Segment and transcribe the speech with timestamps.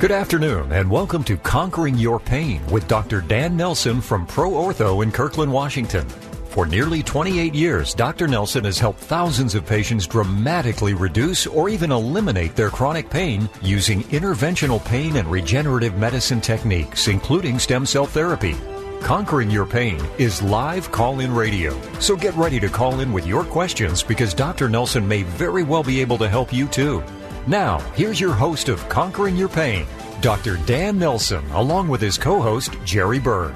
[0.00, 3.20] Good afternoon, and welcome to Conquering Your Pain with Dr.
[3.20, 6.08] Dan Nelson from Pro Ortho in Kirkland, Washington.
[6.50, 8.28] For nearly 28 years, Dr.
[8.28, 14.04] Nelson has helped thousands of patients dramatically reduce or even eliminate their chronic pain using
[14.04, 18.54] interventional pain and regenerative medicine techniques, including stem cell therapy.
[19.00, 21.76] Conquering Your Pain is live call in radio.
[21.98, 24.68] So get ready to call in with your questions because Dr.
[24.68, 27.02] Nelson may very well be able to help you too.
[27.48, 29.86] Now, here's your host of Conquering Your Pain,
[30.20, 30.56] Dr.
[30.66, 33.54] Dan Nelson, along with his co host, Jerry Berg.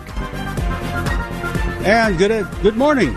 [1.84, 3.16] And good good morning.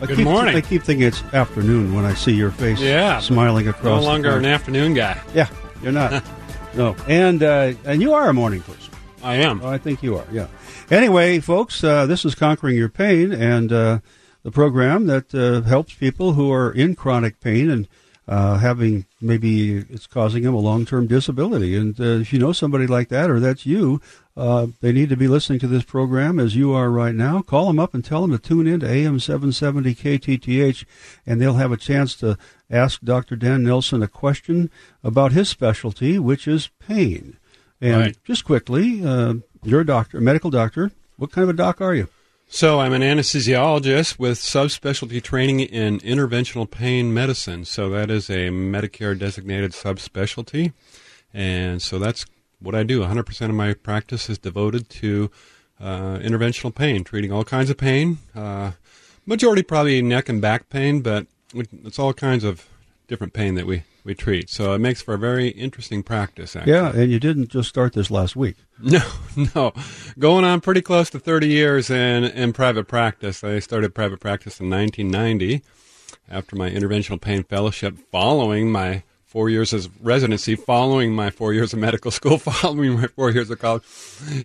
[0.00, 0.54] I Good keep, morning.
[0.54, 4.00] I keep thinking it's afternoon when I see your face Yeah, smiling across.
[4.00, 4.38] the longer phone.
[4.40, 5.20] an afternoon guy.
[5.34, 5.48] Yeah,
[5.82, 6.22] you're not.
[6.76, 8.94] no, and uh, and you are a morning person.
[9.24, 9.60] I am.
[9.60, 10.24] Oh, I think you are.
[10.30, 10.46] Yeah.
[10.88, 13.98] Anyway, folks, uh, this is conquering your pain, and uh,
[14.44, 17.88] the program that uh, helps people who are in chronic pain and
[18.28, 21.74] uh, having maybe it's causing them a long-term disability.
[21.74, 24.00] And uh, if you know somebody like that, or that's you,
[24.36, 27.40] uh, they need to be listening to this program as you are right now.
[27.40, 30.84] Call them up and tell them to tune in to AM 770 KTTH,
[31.26, 32.36] and they'll have a chance to
[32.70, 33.34] ask Dr.
[33.34, 34.70] Dan Nelson a question
[35.02, 37.38] about his specialty, which is pain.
[37.80, 38.16] And Right.
[38.24, 39.34] just quickly, uh,
[39.64, 40.92] you're a doctor, a medical doctor.
[41.16, 42.08] What kind of a doc are you?
[42.50, 47.66] So I'm an anesthesiologist with subspecialty training in interventional pain medicine.
[47.66, 50.72] So that is a Medicare designated subspecialty.
[51.34, 52.24] And so that's
[52.58, 53.00] what I do.
[53.00, 55.30] 100% of my practice is devoted to
[55.78, 58.16] uh, interventional pain, treating all kinds of pain.
[58.34, 58.72] Uh,
[59.26, 62.66] majority probably neck and back pain, but it's all kinds of
[63.08, 64.48] different pain that we, we treat.
[64.48, 66.72] So it makes for a very interesting practice, actually.
[66.72, 68.56] Yeah, and you didn't just start this last week.
[68.80, 69.00] No,
[69.54, 69.72] no.
[70.18, 73.42] Going on pretty close to 30 years in, in private practice.
[73.44, 75.62] I started private practice in 1990
[76.30, 81.72] after my interventional pain fellowship, following my four years of residency, following my four years
[81.72, 83.82] of medical school, following my four years of college.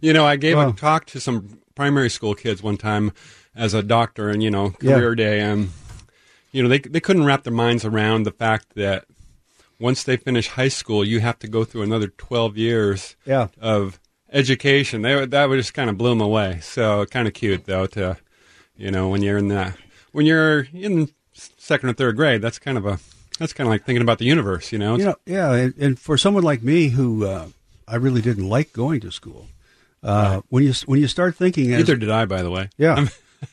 [0.02, 0.70] You know, I gave Wow.
[0.70, 3.12] a talk to some primary school kids one time
[3.56, 4.96] as a doctor and, you know, Yeah.
[4.96, 5.40] career day.
[5.42, 5.70] And,
[6.52, 9.06] you know, they, they couldn't wrap their minds around the fact that
[9.84, 13.48] once they finish high school, you have to go through another 12 years Yeah.
[13.60, 14.00] of
[14.32, 15.02] education.
[15.04, 16.60] They, that would just kind of blew them away.
[16.62, 18.18] So kind of cute though to,
[18.78, 19.78] you know, when you're in that
[20.12, 23.00] when you're in second or third grade, that's kind of a
[23.40, 24.72] that's kind of like thinking about the universe.
[24.72, 27.48] You know, You know, yeah, and, and for someone like me who uh,
[27.88, 29.48] I really didn't like going to school,
[30.04, 32.70] uh, when you when you start thinking as neither did I, by the way.
[32.78, 33.08] yeah,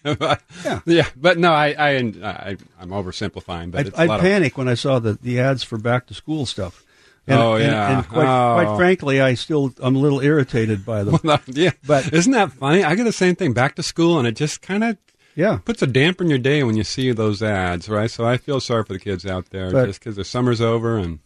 [0.04, 1.06] yeah, yeah.
[1.16, 4.68] But no, I I, I I'm oversimplifying, but I'd, it's a I'd lot panic when
[4.68, 6.84] I saw the, the ads for back to school stuff.
[7.26, 7.98] And, Oh, yeah.
[7.98, 8.54] and, quite, Oh.
[8.64, 11.18] quite frankly, I still I'm a little irritated by them.
[11.24, 11.70] of yeah.
[11.86, 12.82] But- isn't that funny?
[12.82, 14.96] I get the same thing back to school, and it just kind of
[15.36, 18.10] yeah, puts a damper in your day when you see those ads, right?
[18.10, 20.96] So I feel sorry for the kids out there But- just because their summer's over
[20.98, 21.20] and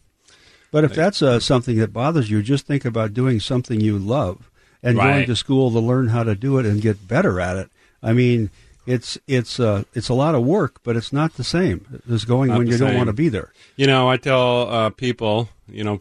[0.71, 4.51] but if that's uh, something that bothers you, just think about doing something you love
[4.83, 7.69] and going to school to learn how to do it and get better at it.
[8.05, 8.51] I mean,
[8.85, 12.49] it's it's uh, it's a lot of work, but it's not the same as going
[12.49, 13.51] Not when you don't want to be there.
[13.75, 15.99] You know, I tell uh, people, you know,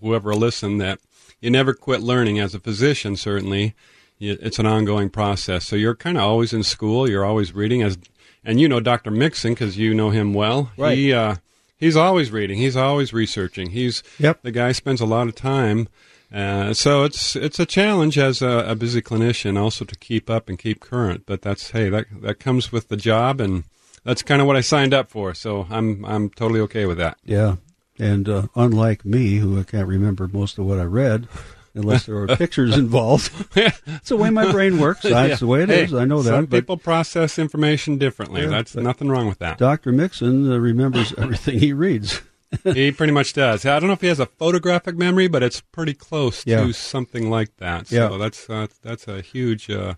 [0.00, 1.00] whoever listen, that
[1.40, 3.16] you never quit learning as a physician.
[3.16, 3.74] Certainly,
[4.20, 5.66] it's an ongoing process.
[5.66, 7.10] So you're kind of always in school.
[7.10, 7.82] You're always reading.
[7.82, 7.98] As
[8.44, 9.10] and you know Dr.
[9.10, 10.70] Mixon because you know him well.
[10.76, 10.96] Right.
[10.96, 11.36] He uh,
[11.76, 12.58] he's always reading.
[12.58, 13.70] He's always researching.
[13.70, 14.42] He's Yep.
[14.42, 15.88] the guy spends a lot of time.
[16.32, 20.48] Uh, so it's it's a challenge as a, a busy clinician also to keep up
[20.48, 21.24] and keep current.
[21.26, 23.64] But that's hey that that comes with the job and.
[24.04, 27.18] That's kind of what I signed up for, so I'm I'm totally okay with that.
[27.24, 27.54] Yeah,
[28.00, 31.28] and uh, unlike me, who I can't remember most of what I read,
[31.72, 35.02] unless there are pictures involved, it's the way my brain works.
[35.02, 35.36] That's Yeah.
[35.36, 35.92] the way it is.
[35.92, 36.50] Hey, I know that.
[36.50, 38.42] People process information differently.
[38.42, 39.56] Yeah, That's nothing wrong with that.
[39.58, 39.92] Dr.
[39.92, 42.20] Mixon uh, remembers everything he reads.
[42.74, 43.64] he pretty much does.
[43.64, 46.64] I don't know if he has a photographic memory, but it's pretty close Yeah.
[46.64, 47.88] to something like that.
[47.88, 48.18] So Yeah.
[48.18, 49.94] that's uh, that's a huge uh,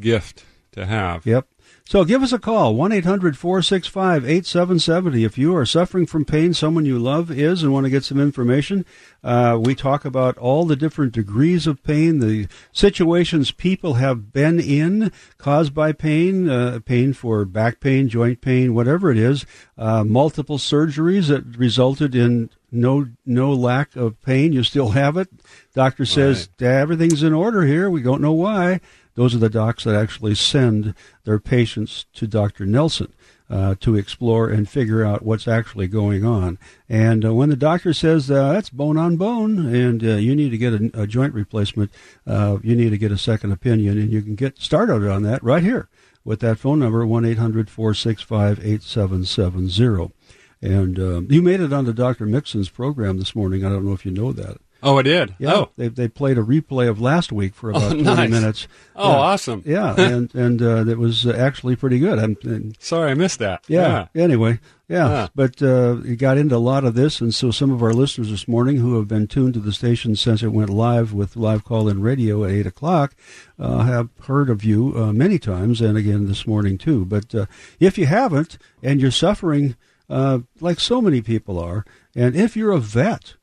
[0.00, 1.24] gift to have.
[1.26, 1.46] Yep.
[1.84, 5.24] So give us a call, 1 800 465 8770.
[5.24, 8.20] If you are suffering from pain, someone you love is, and want to get some
[8.20, 8.86] information,
[9.24, 14.60] uh, we talk about all the different degrees of pain, the situations people have been
[14.60, 19.44] in caused by pain, uh, pain for back pain, joint pain, whatever it is,
[19.76, 24.52] uh, multiple surgeries that resulted in no no lack of pain.
[24.52, 25.28] You still have it.
[25.74, 27.90] Doctor says everything's in order here.
[27.90, 28.80] We don't know why.
[29.14, 30.94] Those are the docs that actually send
[31.24, 32.64] their patients to Dr.
[32.66, 33.12] Nelson
[33.50, 36.58] uh, to explore and figure out what's actually going on.
[36.88, 40.50] And uh, when the doctor says uh, that's bone on bone and uh, you need
[40.50, 41.90] to get a, a joint replacement,
[42.26, 45.42] uh, you need to get a second opinion, and you can get started on that
[45.42, 45.88] right here
[46.24, 50.14] with that phone number, 1 800 465 8770.
[50.62, 52.24] And um, you made it onto Dr.
[52.24, 53.64] Mixon's program this morning.
[53.64, 54.58] I don't know if you know that.
[54.82, 55.34] Oh, I did.
[55.38, 58.30] Yeah, oh, they they played a replay of last week for about Oh, 20 nice.
[58.30, 58.68] minutes.
[58.96, 59.16] oh, yeah.
[59.16, 59.62] awesome.
[59.66, 62.18] Yeah, and and uh, it was uh, actually pretty good.
[62.18, 63.62] I'm, and Sorry, I missed that.
[63.68, 64.08] yeah.
[64.14, 64.58] Anyway,
[64.88, 65.08] yeah.
[65.08, 65.28] Yeah.
[65.34, 68.30] But uh, you got into a lot of this, and so some of our listeners
[68.30, 71.64] this morning who have been tuned to the station since it went live with live
[71.64, 73.14] call-in radio at eight o'clock
[73.58, 77.04] uh, have heard of you uh, many times, and again this morning too.
[77.04, 77.46] But uh,
[77.78, 79.76] if you haven't, and you're suffering
[80.10, 81.84] uh, like so many people are,
[82.16, 83.34] and if you're a vet.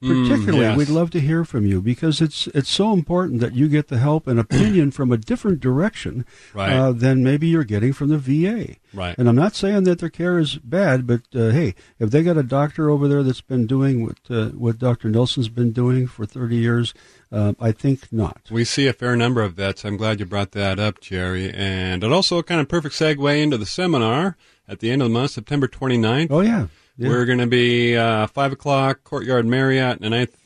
[0.00, 0.76] Particularly, yes.
[0.78, 3.98] we'd love to hear from you because it's it's so important that you get the
[3.98, 6.24] help and opinion from a different direction
[6.54, 6.72] Right.
[6.72, 8.76] uh, than maybe you're getting from the VA.
[8.94, 9.16] Right.
[9.18, 12.36] And I'm not saying that their care is bad, but uh, hey, if they got
[12.36, 15.08] a doctor over there that's been doing what uh, what Dr.
[15.10, 16.94] Nelson's been doing for 30 years,
[17.32, 18.42] uh, I think not.
[18.52, 19.84] We see a fair number of vets.
[19.84, 21.52] I'm glad you brought that up, Jerry.
[21.52, 24.36] And it also kind of perfect segue into the seminar
[24.68, 26.28] at the end of the month, September 29th.
[26.30, 26.66] Oh yeah,
[26.98, 27.08] yeah.
[27.08, 30.36] We're going to be uh, 5 o'clock, Courtyard Marriott, and I th-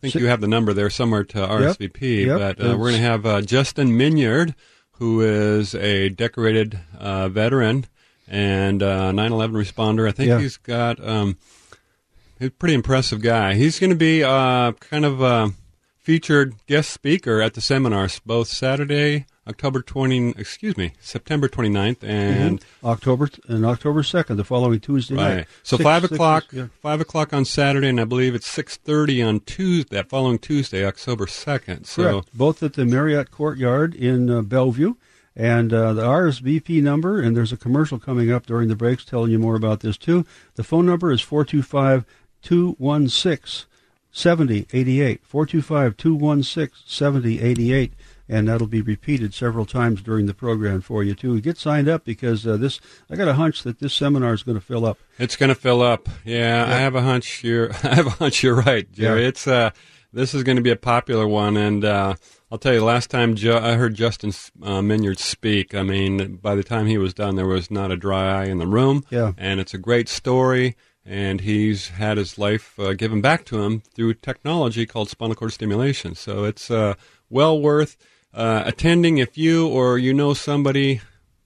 [0.00, 2.26] think you have the number there somewhere to RSVP.
[2.26, 4.54] Yep, But uh, we're going to have uh, Justin Minyard,
[4.98, 7.86] who is a decorated uh, veteran
[8.28, 10.08] and uh, 9/11 responder.
[10.08, 10.38] I think Yeah.
[10.40, 11.36] he's got um,
[12.38, 13.54] he's a pretty impressive guy.
[13.54, 15.50] He's going to be uh, kind of a
[15.98, 22.64] featured guest speaker at the seminars both Saturday, October 20, excuse me, September 29th, and
[22.84, 25.36] October and October 2nd, the following Tuesday Right.
[25.38, 25.46] night.
[25.64, 26.66] So Six- five six- o'clock, yeah.
[26.80, 29.96] five o'clock on Saturday, and I believe it's six thirty on Tuesday.
[29.96, 31.86] That following Tuesday, October second.
[31.86, 32.28] So Correct.
[32.38, 34.94] Both at the Marriott Courtyard in uh, Bellevue.
[35.34, 39.30] And uh, the RSVP number, and there's a commercial coming up during the breaks telling
[39.32, 40.26] you more about this too.
[40.56, 42.04] The phone number is 425
[42.42, 43.66] 216
[44.12, 45.20] 7088.
[45.24, 47.92] 425 216 7088.
[48.32, 51.38] And that'll be repeated several times during the program for you too.
[51.42, 52.80] Get signed up because uh, this,
[53.10, 54.96] I got a hunch that this seminar is going to fill up.
[55.18, 56.08] it's going to fill up.
[56.24, 57.44] Yeah, I have a hunch.
[57.44, 58.42] You're, I have a hunch.
[58.42, 59.20] You're right, Jerry.
[59.22, 59.28] Yeah.
[59.28, 59.70] It's uh,
[60.14, 62.14] this is going to be a popular one, and uh,
[62.50, 64.32] I'll tell you, last time jo- I heard Justin
[64.62, 67.96] uh, Minyard speak, I mean, by the time he was done, there was not a
[67.96, 69.04] dry eye in the room.
[69.10, 69.32] Yeah.
[69.36, 70.74] and it's a great story.
[71.04, 75.52] And he's had his life uh, given back to him through technology called spinal cord
[75.52, 76.14] stimulation.
[76.14, 76.94] So it's uh,
[77.28, 77.96] well worth
[78.34, 81.00] uh, attending if you or you know somebody,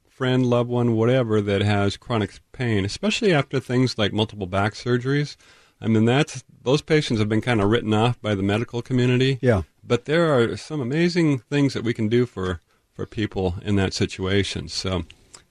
[0.09, 5.37] friend, loved one, whatever, that has chronic pain, especially after things like multiple back surgeries.
[5.81, 9.39] I mean, that's those patients have been kind of written off by the medical community.
[9.43, 9.63] Yeah.
[9.85, 12.61] But there are some amazing things that we can do for
[12.93, 14.69] for people in that situation.
[14.69, 15.05] So,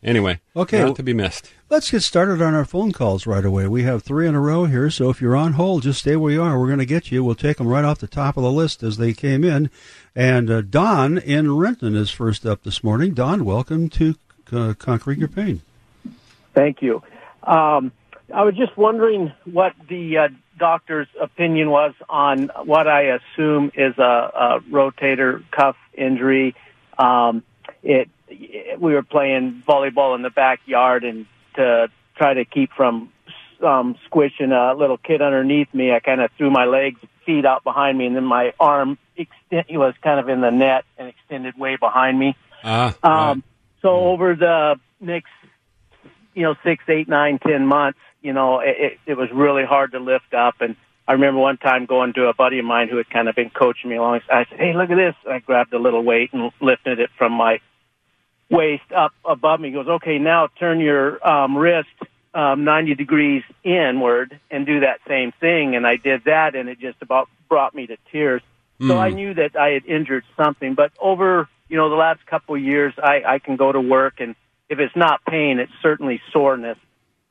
[0.06, 0.80] anyway, Okay.
[0.82, 1.52] not to be missed.
[1.70, 3.68] Let's get started on our phone calls right away.
[3.68, 6.32] We have three in a row here, so if you're on hold, just stay where
[6.32, 6.58] you are.
[6.60, 7.24] We're going to get you.
[7.24, 9.70] We'll take them right off the top of the list as they came in.
[10.16, 13.14] And uh, Don in Renton is first up this morning.
[13.14, 14.16] Don, welcome to
[14.54, 15.62] uh, Conquering Your Pain.
[16.54, 17.02] Thank you.
[17.44, 17.92] Um,
[18.34, 23.98] I was just wondering what the uh, doctor's opinion was on what I assume is
[23.98, 26.56] a, a rotator cuff injury.
[26.98, 27.44] Um,
[27.84, 28.10] it, it
[28.80, 33.12] we were playing volleyball in the backyard, and to try to keep from
[33.64, 37.64] um, squishing a little kid underneath me, I kind of threw my legs, feet out
[37.64, 41.58] behind me, and then my arm extend, was kind of in the net and extended
[41.58, 42.36] way behind me.
[42.64, 43.44] Ah, Um,
[43.82, 45.32] so over the next,
[46.34, 49.92] you know, six, eight, nine, ten months, you know, it, it, it was really hard
[49.92, 50.56] to lift up.
[50.60, 50.76] And
[51.08, 53.52] I remember one time going to a buddy of mine who had kind of been
[53.52, 54.22] coaching me along.
[54.30, 57.34] I said, "Hey, look at this!" I grabbed a little weight and lifted it from
[57.34, 57.60] my
[58.50, 59.70] waist up above me.
[59.70, 61.90] He goes, "Okay, now turn your um, wrist
[62.34, 66.80] um, 90 degrees inward and do that same thing." And I did that, and it
[66.80, 68.42] just about brought me to tears.
[68.82, 72.56] So I knew that I had injured something, but over you know the last couple
[72.56, 74.36] of years, I, I can go to work, and
[74.70, 76.78] if it's not pain, it's certainly soreness.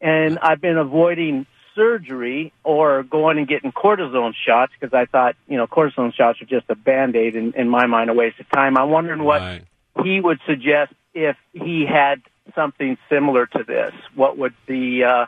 [0.01, 5.59] And I've been avoiding surgery or going and getting cortisone shots because I thought you
[5.59, 8.49] know cortisone shots are just a band aid, in, in my mind, a waste of
[8.51, 8.79] time.
[8.79, 9.65] I'm wondering what right.
[10.03, 12.23] he would suggest if he had
[12.55, 13.93] something similar to this.
[14.15, 15.27] What would the uh,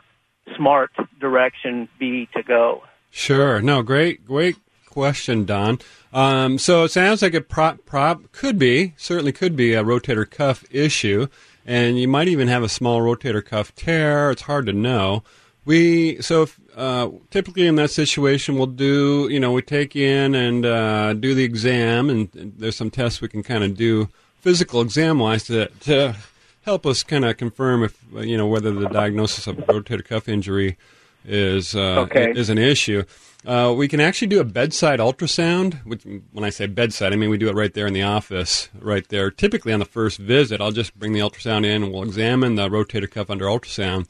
[0.55, 2.83] smart direction be to go?
[3.09, 3.61] Sure.
[3.61, 5.79] No, great, great question, Don.
[6.13, 10.29] Um, so it sounds like it prop, prop could be, certainly could be a rotator
[10.29, 11.27] cuff issue,
[11.65, 14.31] and you might even have a small rotator cuff tear.
[14.31, 15.23] It's hard to know.
[15.65, 20.33] We so if, uh, typically in that situation, we'll do you know we take in
[20.33, 24.07] and uh, do the exam, and there's some tests we can kind of do
[24.47, 26.15] physical exam wise to to
[26.61, 30.29] help us kind of confirm if you know whether the diagnosis of a rotator cuff
[30.29, 30.77] injury
[31.25, 32.31] is uh, Okay.
[32.33, 33.03] is an issue.
[33.45, 35.83] Uh, we can actually do a bedside ultrasound.
[35.85, 38.69] Which, when I say bedside, I mean we do it right there in the office,
[38.79, 39.29] right there.
[39.31, 42.69] Typically on the first visit, I'll just bring the ultrasound in and we'll examine the
[42.69, 44.07] rotator cuff under ultrasound,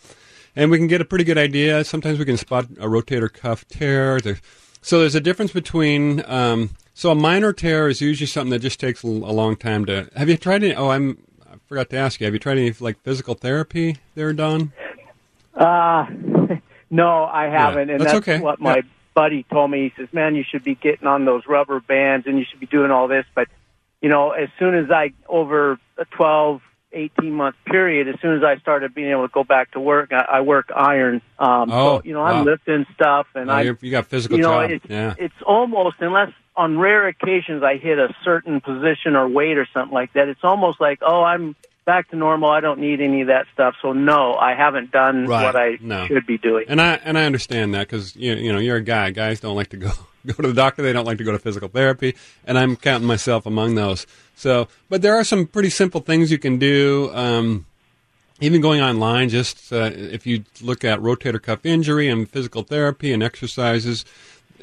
[0.55, 1.83] and we can get a pretty good idea.
[1.83, 4.19] Sometimes we can spot a rotator cuff tear.
[4.83, 6.23] So there's a difference between.
[6.27, 10.09] Um, so a minor tear is usually something that just takes a long time to.
[10.15, 10.73] Have you tried any?
[10.73, 11.17] Oh, I'm.
[11.45, 12.25] I forgot to ask you.
[12.25, 14.71] Have you tried any like physical therapy there, Don?
[15.53, 16.05] Uh,
[16.89, 18.39] no, I haven't, Yeah, and that's that's okay.
[18.39, 18.81] what my Yeah.
[19.13, 19.83] buddy told me.
[19.89, 22.65] He says, "Man, you should be getting on those rubber bands, and you should be
[22.67, 23.47] doing all this." But
[24.01, 26.61] you know, as soon as I over a 12,
[26.93, 30.11] 18 month period, as soon as I started being able to go back to work,
[30.13, 31.21] I, I work iron.
[31.39, 32.51] Um, Oh, so you know, I'm wow.
[32.51, 34.71] lifting stuff, and Oh, I, you're- got physical you know, job.
[34.71, 35.13] it's yeah.
[35.17, 39.93] it's almost unless on rare occasions I hit a certain position or weight or something
[39.93, 40.27] like that.
[40.27, 42.49] It's almost like, oh, I'm back to normal.
[42.49, 43.75] I don't need any of that stuff.
[43.81, 45.43] So no, I haven't done Right.
[45.43, 46.05] what I No.
[46.07, 46.65] should be doing.
[46.67, 49.11] And I and I understand that because you you know you're a guy.
[49.11, 49.91] Guys don't like to go
[50.25, 50.81] go to the doctor.
[50.81, 54.05] They don't like to go to physical therapy, and I'm counting myself among those.
[54.35, 57.09] So, but there are some pretty simple things you can do.
[57.13, 57.65] Um,
[58.39, 63.11] even going online, just uh, if you look at rotator cuff injury and physical therapy
[63.11, 64.05] and exercises,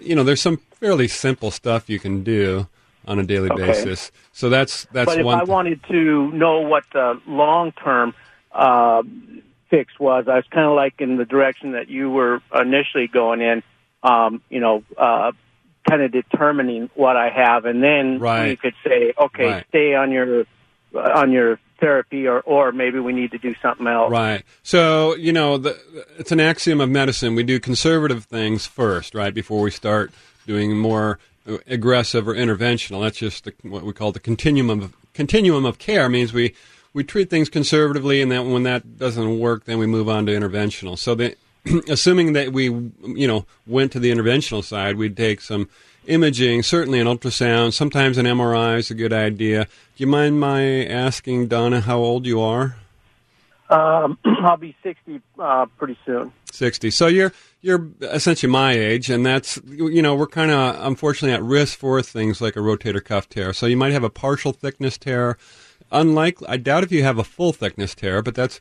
[0.01, 2.69] you know, there's some fairly simple stuff you can do
[3.07, 3.67] on a daily Okay.
[3.67, 4.11] basis.
[4.33, 5.39] So that's that's but if one.
[5.41, 8.15] I wanted to know what the long term
[8.53, 9.03] uh,
[9.71, 13.41] fix was, I was kind of like in the direction that you were initially going
[13.41, 13.63] in.
[14.03, 15.33] Um, you know, uh,
[15.89, 18.51] kind of determining what I have, and then Right.
[18.51, 19.65] you could say, okay, Right.
[19.69, 20.45] stay on your
[20.95, 24.11] on your therapy, or or maybe we need to do something else.
[24.11, 24.43] Right.
[24.63, 25.79] So, you know, the,
[26.19, 27.35] it's an axiom of medicine.
[27.35, 30.13] We do conservative things first, right, before we start
[30.47, 31.19] doing more
[31.67, 33.03] aggressive or interventional.
[33.03, 36.09] That's just the, what we call the continuum of continuum of care.
[36.09, 36.55] Means we
[36.93, 40.33] we treat things conservatively, and then when that doesn't work, then we move on to
[40.33, 40.97] interventional.
[40.97, 41.37] So, the,
[41.89, 45.69] assuming that we, you know, went to the interventional side, we'd take some
[46.07, 47.73] imaging, certainly an ultrasound.
[47.73, 49.65] Sometimes an MRI is a good idea.
[49.65, 52.77] Do you mind my asking Donna how old you are?
[53.71, 56.33] Um, I'll be sixty uh, pretty soon.
[56.53, 56.91] 60.
[56.91, 57.33] So you're
[57.63, 62.01] you're essentially my age, and that's you know we're kind of unfortunately at risk for
[62.03, 63.53] things like a rotator cuff tear.
[63.53, 65.37] So you might have a partial thickness tear.
[65.91, 68.61] Unlike, I doubt if you have a full thickness tear, but that's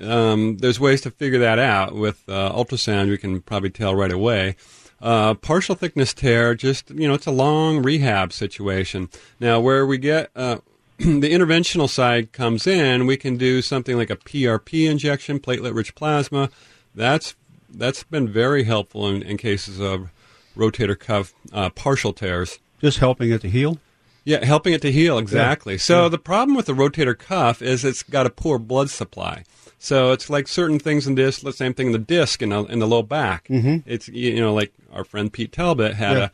[0.00, 3.08] um, there's ways to figure that out with uh, ultrasound.
[3.08, 4.56] We can probably tell right away.
[5.06, 9.08] Uh, partial thickness tear, just you know, it's a long rehab situation.
[9.38, 10.56] Now, where we get uh,
[10.98, 16.50] the interventional side comes in, we can do something like a PRP injection, platelet-rich plasma.
[16.92, 17.36] That's
[17.70, 20.10] that's been very helpful in, in cases of
[20.56, 22.58] rotator cuff uh, partial tears.
[22.80, 23.78] Just helping it to heal.
[24.24, 25.78] Yeah, helping it to heal exactly.
[25.78, 29.44] So the problem with the rotator cuff is it's got a poor blood supply.
[29.86, 32.64] So it's like certain things in this, the same thing in the disc in the,
[32.64, 33.46] in the low back.
[33.48, 33.88] Mm-hmm.
[33.88, 36.24] It's you know like our friend Pete Talbot had Yeah.
[36.24, 36.30] a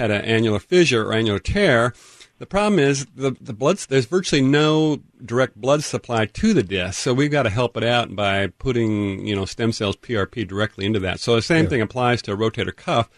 [0.00, 1.92] had an annular fissure or annular tear.
[2.38, 6.98] The problem is the the blood there's virtually no direct blood supply to the disc,
[7.00, 10.84] so we've got to help it out by putting you know stem cells PRP directly
[10.86, 11.18] into that.
[11.20, 13.08] So the same thing applies to a rotator cuff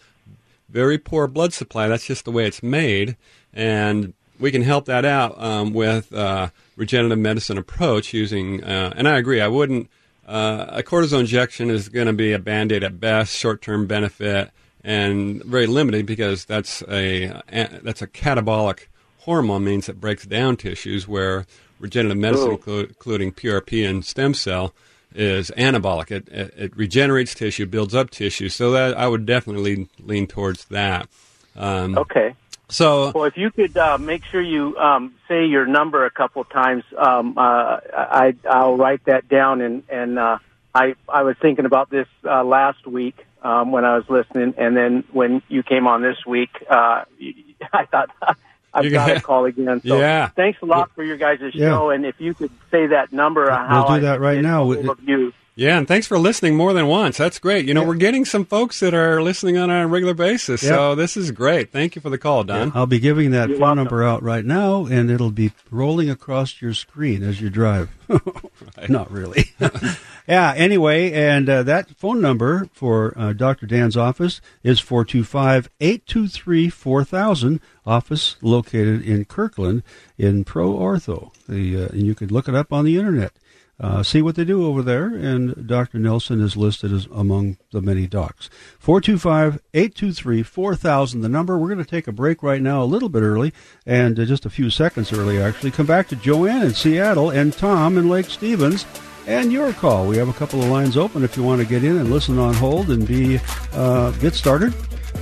[0.67, 1.87] very poor blood supply.
[1.87, 3.17] That's just the way it's made,
[3.53, 8.63] and we can help that out um, with uh, regenerative medicine approach using.
[8.63, 9.41] Uh, and I agree.
[9.41, 9.89] I wouldn't.
[10.27, 13.85] Uh, a cortisone injection is going to be a band aid at best, short term
[13.85, 14.49] benefit,
[14.83, 18.87] and very limited because that's a, a that's a catabolic
[19.19, 21.45] hormone means it breaks down tissues where
[21.79, 22.79] regenerative medicine, Oh.
[22.79, 24.73] including PRP and stem cell,
[25.13, 26.11] is anabolic.
[26.11, 28.49] It, it, it regenerates tissue, builds up tissue.
[28.49, 31.07] So that I would definitely lean, lean towards that.
[31.55, 32.33] Um, Okay.
[32.69, 36.41] So Well, if you could uh, make sure you um, say your number a couple
[36.41, 39.61] of times, um, uh, I, I'll write that down.
[39.61, 40.39] And, and uh,
[40.73, 44.75] I, I was thinking about this uh, last week um, when I was listening, and
[44.75, 47.05] then when you came on this week, uh,
[47.73, 48.09] I thought
[48.73, 49.81] I've got to call again.
[49.85, 50.29] So Yeah.
[50.35, 51.89] thanks a lot for your guys' show.
[51.89, 51.95] Yeah.
[51.95, 54.65] And if you could say that number, uh, how do I that can right now.
[54.65, 55.31] hold of you.
[55.55, 57.17] Yeah, and thanks for listening more than once.
[57.17, 57.65] That's great.
[57.65, 60.59] You know, we're getting some folks that are listening on a regular basis.
[60.59, 61.71] So this is great.
[61.71, 62.73] Thank you for the call, Don.
[62.75, 63.83] I'll be giving that You're phone welcome.
[63.85, 67.89] number out right now, and it'll be rolling across your screen as you drive.
[68.89, 69.51] Not really.
[70.27, 73.65] yeah, anyway, and uh, that phone number for uh, Dr.
[73.65, 79.83] Dan's office is 425 823 4000, office located in Kirkland
[80.17, 81.31] in Pro Ortho.
[81.47, 83.31] The, uh, and you can look it up on the internet.
[83.77, 85.99] Uh, see what they do over there, and Dr.
[85.99, 88.49] Nelson is listed as among the many docs.
[88.79, 91.57] 425 823 4000, the number.
[91.57, 93.53] We're going to take a break right now, a little bit early,
[93.85, 95.71] and uh, just a few seconds early, actually.
[95.71, 98.85] Come back to Joanne in Seattle and Tom in Lake Stevens.
[99.27, 100.05] And your call.
[100.05, 102.37] We have a couple of lines open if you want to get in and listen
[102.37, 103.39] on hold and be
[103.73, 104.71] uh, get started.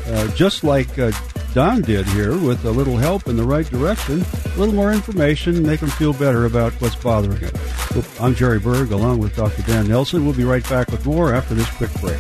[0.07, 1.11] Uh, just like uh,
[1.53, 5.61] Don did here with a little help in the right direction, a little more information,
[5.61, 7.53] make them feel better about what's bothering them.
[8.19, 9.61] I'm Jerry Berg along with Dr.
[9.61, 10.25] Dan Nelson.
[10.25, 12.19] We'll be right back with more after this quick break.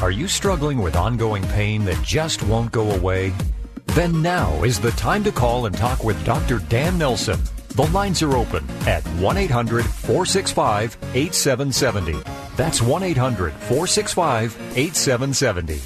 [0.00, 3.32] Are you struggling with ongoing pain that just won't go away?
[3.86, 6.60] Then now is the time to call and talk with Dr.
[6.60, 7.40] Dan Nelson.
[7.76, 12.22] The lines are open at 1 800 465 8770.
[12.56, 15.80] That's 1 800 465 8770.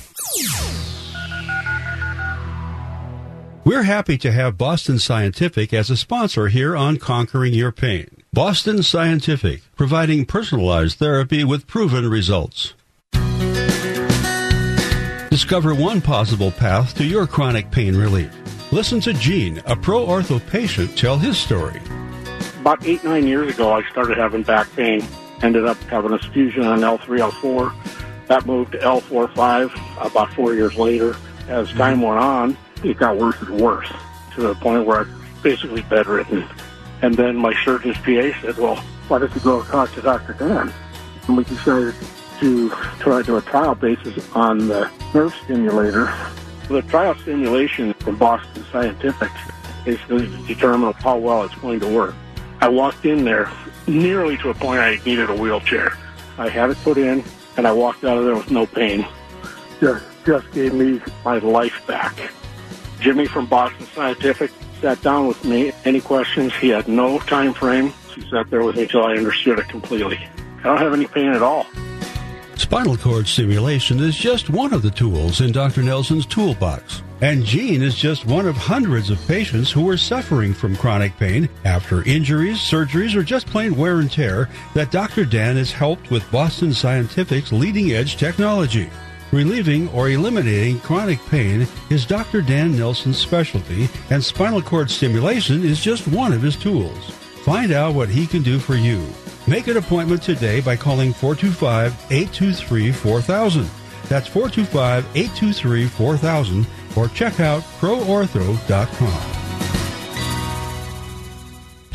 [3.64, 8.22] We're happy to have Boston Scientific as a sponsor here on Conquering Your Pain.
[8.32, 12.74] Boston Scientific, providing personalized therapy with proven results.
[15.30, 18.30] Discover one possible path to your chronic pain relief.
[18.72, 21.80] Listen to Gene, a pro ortho patient, tell his story.
[22.60, 25.04] About eight, nine years ago, I started having back pain.
[25.42, 28.26] Ended up having a fusion on L3, L4.
[28.28, 31.16] That moved to L4, 5 about four years later.
[31.48, 31.78] As mm-hmm.
[31.78, 33.90] time went on, it got worse and worse
[34.36, 35.08] to the point where I was
[35.42, 36.48] basically bedridden.
[37.02, 38.76] And then my surgeon's PA said, well,
[39.08, 40.34] why don't you go talk to Dr.
[40.34, 40.72] Dan?
[41.26, 41.96] And we decided
[42.38, 46.14] to try to do a trial basis on the nerve stimulator.
[46.70, 49.28] The trial stimulation from Boston Scientific
[49.84, 52.14] basically to determine how well it's going to work.
[52.60, 53.50] I walked in there
[53.88, 55.98] nearly to a point I needed a wheelchair.
[56.38, 57.24] I had it put in,
[57.56, 59.04] and I walked out of there with no pain.
[59.80, 62.16] Just, just gave me my life back.
[63.00, 65.72] Jimmy from Boston Scientific sat down with me.
[65.84, 66.54] Any questions?
[66.54, 67.92] He had no time frame.
[68.14, 70.18] He sat there with me until I understood it completely.
[70.60, 71.66] I don't have any pain at all.
[72.70, 75.82] Spinal cord stimulation is just one of the tools in Dr.
[75.82, 77.02] Nelson's toolbox.
[77.20, 81.48] And Gene is just one of hundreds of patients who are suffering from chronic pain
[81.64, 85.24] after injuries, surgeries, or just plain wear and tear that Dr.
[85.24, 88.88] Dan has helped with Boston Scientific's leading edge technology.
[89.32, 92.40] Relieving or eliminating chronic pain is Dr.
[92.40, 97.10] Dan Nelson's specialty, and spinal cord stimulation is just one of his tools.
[97.44, 99.04] Find out what he can do for you.
[99.50, 103.68] Make an appointment today by calling 425 823 4000.
[104.08, 109.29] That's 425 823 4000 or check out proortho.com.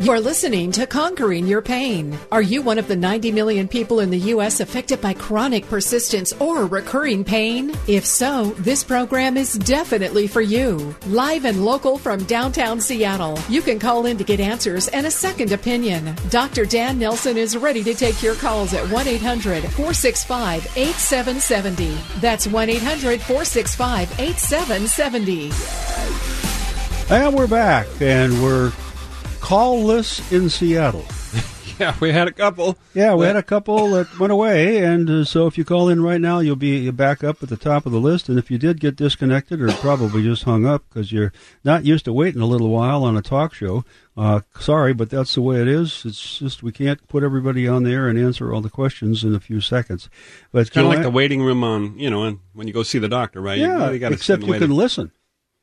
[0.00, 2.18] You're listening to Conquering Your Pain.
[2.32, 4.60] Are you one of the 90 million people in the U.S.
[4.60, 7.76] affected by chronic persistence or recurring pain?
[7.86, 10.96] If so, this program is definitely for you.
[11.08, 15.10] Live and local from downtown Seattle, you can call in to get answers and a
[15.10, 16.16] second opinion.
[16.30, 16.64] Dr.
[16.64, 22.20] Dan Nelson is ready to take your calls at 1 800 465 8770.
[22.20, 25.50] That's 1 800 465 8770.
[27.14, 28.72] And we're back, and we're
[29.40, 31.04] call-less in Seattle.
[31.78, 32.76] Yeah, we had a couple.
[32.92, 36.02] Yeah, we had a couple that went away, and uh, so if you call in
[36.02, 38.28] right now, you'll be back up at the top of the list.
[38.28, 41.32] And if you did get disconnected or probably just hung up because you're
[41.64, 43.82] not used to waiting a little while on a talk show,
[44.14, 46.02] uh, sorry, but that's the way it is.
[46.04, 49.40] It's just we can't put everybody on there and answer all the questions in a
[49.40, 50.10] few seconds.
[50.52, 52.98] But It's kind of like the waiting room on, you know, when you go see
[52.98, 53.58] the doctor, right?
[53.58, 55.12] yeah, you really except you can listen.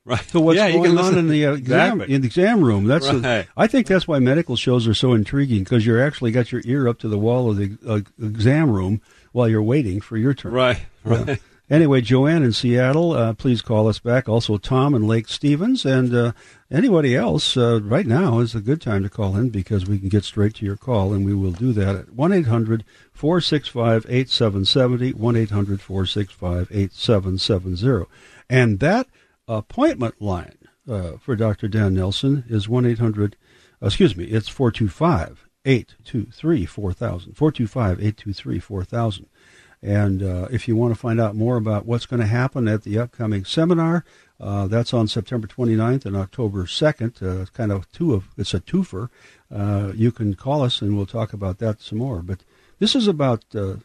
[0.07, 0.19] Right.
[0.29, 2.15] to what's yeah, going on in the uh, exam Exactly.
[2.15, 2.85] in the exam room.
[2.85, 3.45] That's Right.
[3.57, 6.87] I think that's why medical shows are so intriguing because you're actually got your ear
[6.87, 9.01] up to the wall of the uh, exam room
[9.33, 10.53] while you're waiting for your turn.
[10.53, 11.23] Right, Yeah.
[11.25, 11.39] right.
[11.69, 14.29] Anyway, Joanne in Seattle, uh, please call us back.
[14.29, 16.31] Also, Tom in Lake Stevens, and uh,
[16.71, 17.57] anybody else.
[17.57, 20.55] Uh, right now is a good time to call in because we can get straight
[20.55, 24.05] to your call, and we will do that at one eight hundred four six five
[24.07, 28.07] eight seven seventy one eight hundred four six five eight seven seven zero,
[28.49, 29.07] and that
[29.47, 30.57] appointment line
[30.89, 31.67] uh, for Dr.
[31.67, 33.35] Dan Nelson is 1 800,
[33.81, 37.33] excuse me, it's 425 823 4000.
[37.33, 39.25] 425 823 4000.
[39.81, 42.83] And uh, if you want to find out more about what's going to happen at
[42.83, 44.03] the upcoming seminar,
[44.39, 47.21] Uh, that's on September 29th and October 2nd.
[47.21, 49.09] Uh, kind of two of it's a twofer.
[49.49, 52.21] Uh, you can call us and we'll talk about that some more.
[52.21, 52.43] But
[52.77, 53.77] this is about uh,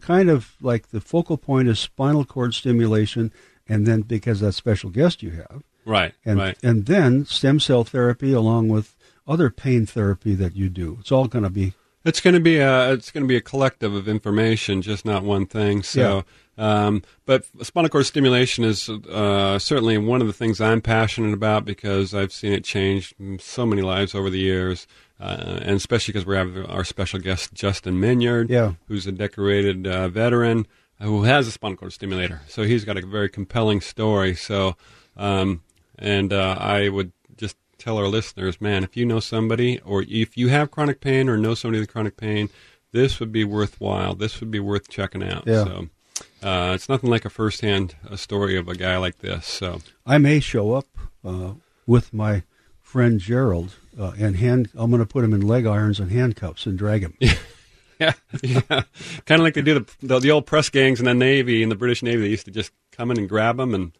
[0.00, 3.30] kind of like the focal point is spinal cord stimulation,
[3.68, 6.14] and then because that special guest you have, Right.
[6.24, 6.56] and right.
[6.62, 10.96] and then stem cell therapy along with other pain therapy that you do.
[11.00, 11.74] It's all going to be
[12.04, 15.24] It's going to be a it's going to be a collective of information, just not
[15.24, 15.82] one thing.
[15.82, 16.24] So,
[16.56, 21.64] um, but spinal cord stimulation is uh, certainly one of the things I'm passionate about
[21.64, 24.86] because I've seen it change so many lives over the years,
[25.20, 28.74] uh, and especially because we have our special guest Justin Minyard, Yeah.
[28.86, 30.66] who's a decorated uh, veteran
[31.00, 32.42] who has a spinal cord stimulator.
[32.48, 34.34] So he's got a very compelling story.
[34.34, 34.76] So,
[35.16, 35.62] um,
[35.98, 40.36] and uh, I would just tell our listeners, man, if you know somebody or if
[40.36, 42.48] you have chronic pain or know somebody with chronic pain,
[42.92, 44.14] this would be worthwhile.
[44.14, 45.44] This would be worth checking out.
[45.46, 45.64] Yeah.
[45.64, 45.88] So,
[46.42, 49.46] uh, it's nothing like a firsthand uh, story of a guy like this.
[49.46, 50.86] So, I may show up
[51.24, 51.54] uh,
[51.86, 52.44] with my
[52.80, 54.70] friend Gerald uh, and hand.
[54.74, 57.18] I'm going to put him in leg irons and handcuffs and drag him.
[58.00, 58.60] yeah, yeah,
[59.24, 61.68] kind of like they do the, the the old press gangs in the Navy in
[61.70, 62.22] the British Navy.
[62.22, 63.92] They used to just come in and grab them and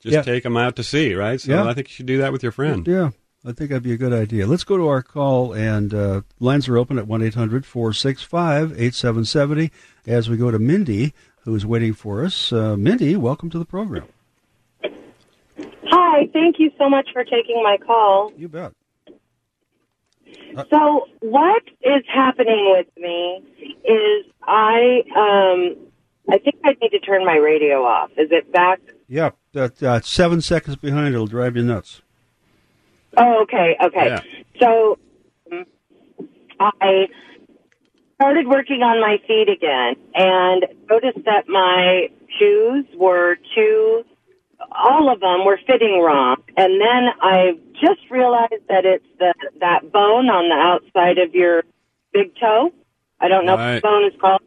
[0.00, 0.22] just Yeah.
[0.22, 1.40] take them out to sea, right?
[1.40, 1.64] So Yeah.
[1.68, 2.86] I think you should do that with your friend.
[2.86, 3.10] Yeah,
[3.44, 4.46] I think that'd be a good idea.
[4.46, 9.70] Let's go to our call, and uh, lines are open at 1 800 465 8770
[10.06, 11.12] as we go to Mindy,
[11.44, 12.52] who is waiting for us.
[12.52, 14.04] Uh, Mindy, welcome to the program.
[15.92, 18.32] Hi, thank you so much for taking my call.
[18.36, 18.72] You bet.
[20.70, 23.42] So, what is happening with me
[23.84, 25.76] is I um
[26.28, 28.10] I think I need to turn my radio off.
[28.16, 28.80] Is it back?
[29.08, 32.02] Yeah, that uh, seven seconds behind, it'll drive you nuts.
[33.16, 34.06] Oh, okay, okay.
[34.06, 34.20] Yeah.
[34.60, 34.98] So,
[35.50, 35.66] um,
[36.60, 37.08] I
[38.14, 42.08] started working on my feet again and noticed that my
[42.38, 44.04] shoes were too
[44.72, 46.36] all of them were fitting wrong.
[46.56, 51.64] And then I just realized that it's the that bone on the outside of your
[52.12, 52.72] big toe.
[53.20, 53.74] I don't know Right.
[53.74, 54.40] what the bone is called.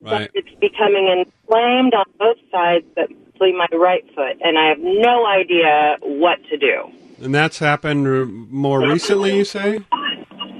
[0.00, 0.30] Right.
[0.30, 4.78] But it's becoming inflamed on both sides, but mostly my right foot, and I have
[4.78, 6.90] no idea what to do.
[7.20, 9.80] And that's happened more recently, you say,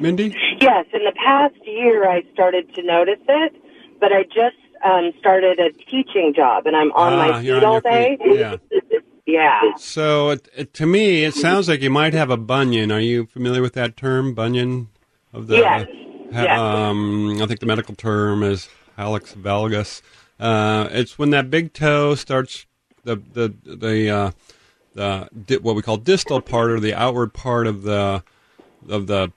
[0.01, 0.35] Mindy?
[0.61, 3.55] Yes, in the past year, I started to notice it,
[4.01, 7.81] but I just um, started a teaching job, and I'm on Ah, my feet all
[7.81, 8.17] day.
[8.23, 8.39] feet.
[8.39, 8.57] Yeah.
[9.27, 9.61] yeah.
[9.77, 12.91] So it, it, to me, it sounds like you might have a bunion.
[12.93, 14.89] Are you familiar with that term, bunion?
[15.33, 15.87] Of the, Yes.
[16.33, 16.59] ha- Yes.
[16.59, 20.01] Um, I think the medical term is hallux valgus.
[20.41, 22.67] Uh, it's when that big toe starts
[23.05, 24.31] the the the uh,
[24.95, 28.23] the di- what we call distal part or the outward part of the
[28.89, 29.33] of the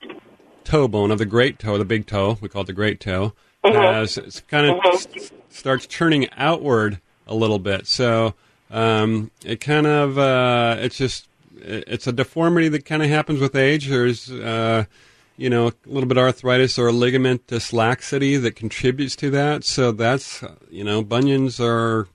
[0.64, 2.38] toe bone of the great toe, the big toe.
[2.40, 3.32] We call it the great toe.
[3.64, 7.86] As it's kind of s- starts turning outward a little bit.
[7.86, 8.34] So
[8.70, 13.54] um, it kind of uh, it's just it's a deformity that kind of happens with
[13.54, 13.88] age.
[13.88, 14.84] There's uh,
[15.36, 19.64] you know a little bit of arthritis or ligamentous laxity that contributes to that.
[19.64, 22.08] So that's uh, you know bunions are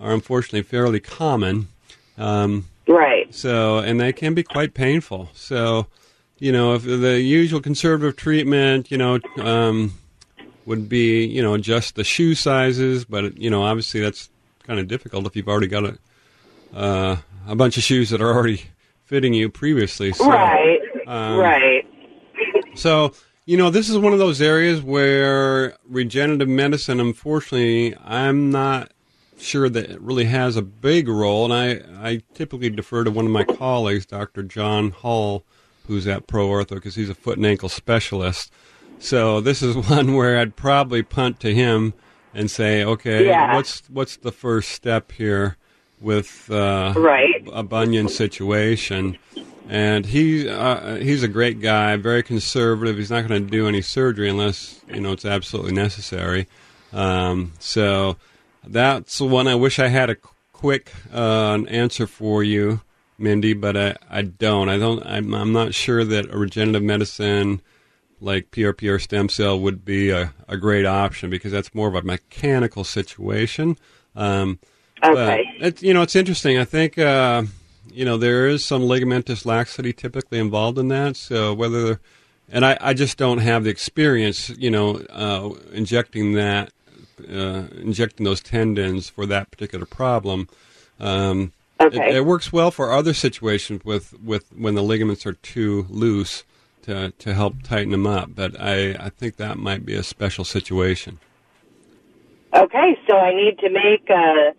[0.00, 1.68] are unfortunately fairly common.
[2.16, 3.32] Um, Right.
[3.34, 5.28] so, and they can be quite painful.
[5.34, 5.88] So,
[6.38, 9.92] you know, if the usual conservative treatment, you know, um,
[10.68, 14.28] would be, you know, adjust the shoe sizes, but you know, obviously that's
[14.64, 15.98] kind of difficult if you've already got a
[16.74, 18.62] uh, a bunch of shoes that are already
[19.04, 20.12] fitting you previously.
[20.12, 20.78] So, right.
[21.06, 21.86] um, right.
[22.74, 23.14] so,
[23.46, 28.92] you know, this is one of those areas where regenerative medicine, unfortunately, I'm not
[29.38, 31.50] sure that it really has a big role.
[31.50, 34.42] And I, I typically defer to one of my colleagues, Dr.
[34.42, 35.44] John Hall,
[35.86, 38.52] who's at Pro Ortho, because he's a foot and ankle specialist.
[38.98, 41.94] So this is one where I'd probably punt to him
[42.34, 43.54] and say, okay, Yeah.
[43.54, 45.56] what's what's the first step here
[46.00, 47.46] with uh, Right.
[47.52, 49.18] a bunion situation?
[49.68, 52.96] And he uh, he's a great guy, very conservative.
[52.96, 56.46] He's not going to do any surgery unless you know it's absolutely necessary.
[56.92, 58.16] Um, so
[58.66, 60.16] that's the one I wish I had a
[60.52, 62.80] quick uh, answer for you,
[63.18, 64.70] Mindy, but I, I don't.
[64.70, 65.04] I don't.
[65.04, 67.60] I'm, I'm not sure that a regenerative medicine
[68.20, 71.94] like PRP or stem cell would be a, a great option because that's more of
[71.94, 73.76] a mechanical situation.
[74.16, 74.58] Um,
[75.04, 75.44] Okay.
[75.60, 76.58] it's you know it's interesting.
[76.58, 77.44] I think uh,
[77.92, 81.16] you know there is some ligamentous laxity typically involved in that.
[81.16, 82.00] So whether
[82.50, 86.72] and I, I just don't have the experience, you know, uh, injecting that,
[87.28, 90.48] uh, injecting those tendons for that particular problem.
[90.98, 92.10] Um, Okay.
[92.10, 96.42] it, it works well for other situations with, with when the ligaments are too loose
[96.88, 98.34] to to help tighten them up.
[98.34, 101.20] But I, I think that might be a special situation.
[102.54, 104.52] Okay, so I need to make uh,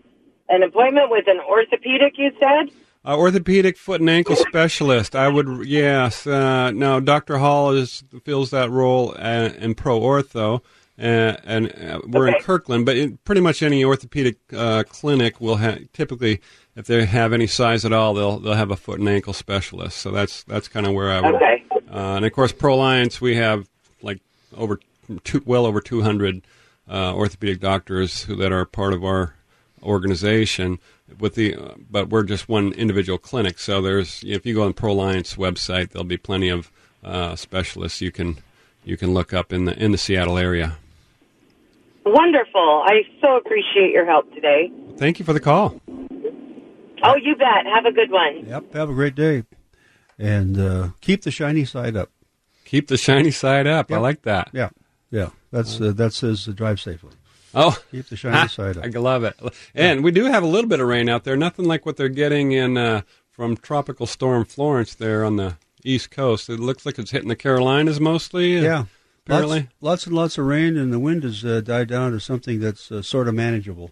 [0.48, 2.72] an appointment with an orthopedic, you said?
[3.04, 5.16] Uh, orthopedic foot and ankle specialist.
[5.16, 6.28] I would yes.
[6.28, 7.40] Uh, no, Dr.
[7.40, 10.62] Hall is fills that role uh, in Pro Ortho,
[11.00, 12.86] uh, and uh, we're in Kirkland.
[12.86, 16.42] But in pretty much any orthopedic uh, clinic will have typically,
[16.76, 19.98] if they have any size at all, they'll they'll have a foot and ankle specialist.
[19.98, 21.36] So that's that's kind of where I would.
[21.36, 21.64] Okay.
[21.92, 23.68] Uh, and of course, Proliance, we have
[24.02, 24.20] like
[24.56, 24.80] over
[25.24, 26.42] two, well over 200
[26.90, 29.36] uh, orthopedic doctors who, that are part of our
[29.84, 30.80] organization.
[31.20, 33.58] With the, uh, but we're just one individual clinic.
[33.58, 36.72] So there's, if you go on Proliance website, there'll be plenty of
[37.04, 38.38] uh, specialists you can
[38.84, 40.78] you can look up in the in the Seattle area.
[42.06, 42.84] Wonderful.
[42.86, 44.72] I so appreciate your help today.
[44.98, 45.80] Thank you for the call.
[47.04, 47.66] Oh, you bet.
[47.74, 48.46] Have a good one.
[48.46, 48.74] Yep.
[48.74, 49.44] Have a great day,
[50.20, 52.12] and uh, keep the shiny side up.
[52.66, 53.92] Keep the shiny side up.
[53.92, 54.50] I like that.
[54.54, 54.70] Yeah,
[55.10, 55.30] yeah.
[55.52, 57.14] That's uh, that says uh, drive safely.
[57.56, 58.86] Oh, Keep the shiny side up.
[58.86, 59.36] I love it.
[59.74, 61.36] And we do have a little bit of rain out there.
[61.36, 63.02] Nothing like what they're getting in uh,
[63.32, 66.48] from Tropical Storm Florence there on the East Coast.
[66.50, 68.60] It looks like it's hitting the Carolinas mostly.
[68.60, 68.84] uh, Yeah.
[69.26, 69.60] Apparently.
[69.60, 72.60] Lots, lots and lots of rain, and the wind has uh, died down to something
[72.60, 73.92] that's uh, sort of manageable.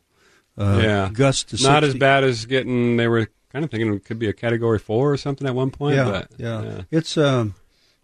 [0.58, 1.10] Uh, yeah.
[1.13, 1.88] Gusts to Not 60.
[1.88, 5.12] as bad as getting, they were kind of thinking it could be a Category 4
[5.13, 5.96] or something at one point.
[5.96, 6.82] Yeah, but, yeah.
[6.91, 7.56] It's um,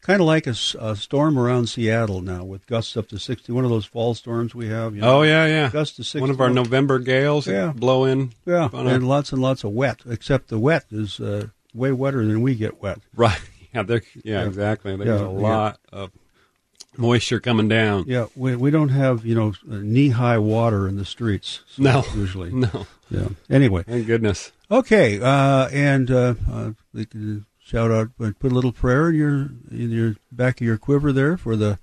[0.01, 3.51] kind of like a storm around Seattle now with gusts up to 60.
[3.51, 4.95] One of those fall storms we have.
[4.95, 5.69] You know, Oh, yeah, yeah.
[5.69, 6.21] Gusts to 60.
[6.21, 7.71] One of our November gales Yeah.
[7.71, 8.31] blow in.
[8.47, 12.25] Yeah, a- and lots and lots of wet, except the wet is uh, way wetter
[12.25, 12.99] than we get wet.
[13.15, 13.39] Right.
[13.75, 14.45] Yeah, yeah, Yeah.
[14.45, 14.95] exactly.
[14.95, 15.39] There's Yeah, a yeah.
[15.39, 16.11] lot of
[16.95, 18.05] moisture coming down.
[18.07, 21.61] Yeah, we, we don't have, you know, knee high water in the streets.
[21.67, 22.03] so No.
[22.15, 22.51] Usually.
[22.53, 22.85] No.
[23.09, 23.29] Yeah.
[23.49, 23.81] Anyway.
[23.81, 24.51] Thank goodness.
[24.73, 29.15] Okay, uh, and uh, uh, we can shout out, uh, put a little prayer in
[29.15, 29.33] your
[29.69, 31.77] in your back of your quiver there for the